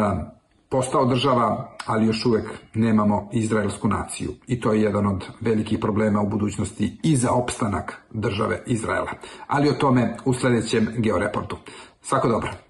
postao 0.68 1.05
država, 1.05 1.77
ali 1.87 2.07
još 2.07 2.27
uvek 2.27 2.44
nemamo 2.74 3.29
izraelsku 3.33 3.88
naciju. 3.88 4.31
I 4.46 4.61
to 4.61 4.72
je 4.72 4.83
jedan 4.83 5.07
od 5.07 5.24
velikih 5.40 5.79
problema 5.79 6.20
u 6.20 6.29
budućnosti 6.29 6.98
i 7.03 7.16
za 7.16 7.31
opstanak 7.33 8.03
države 8.11 8.62
Izraela. 8.66 9.11
Ali 9.46 9.68
o 9.68 9.72
tome 9.72 10.16
u 10.24 10.35
sledećem 10.35 10.88
Georeportu. 10.96 11.57
Svako 12.03 12.29
dobro. 12.29 12.67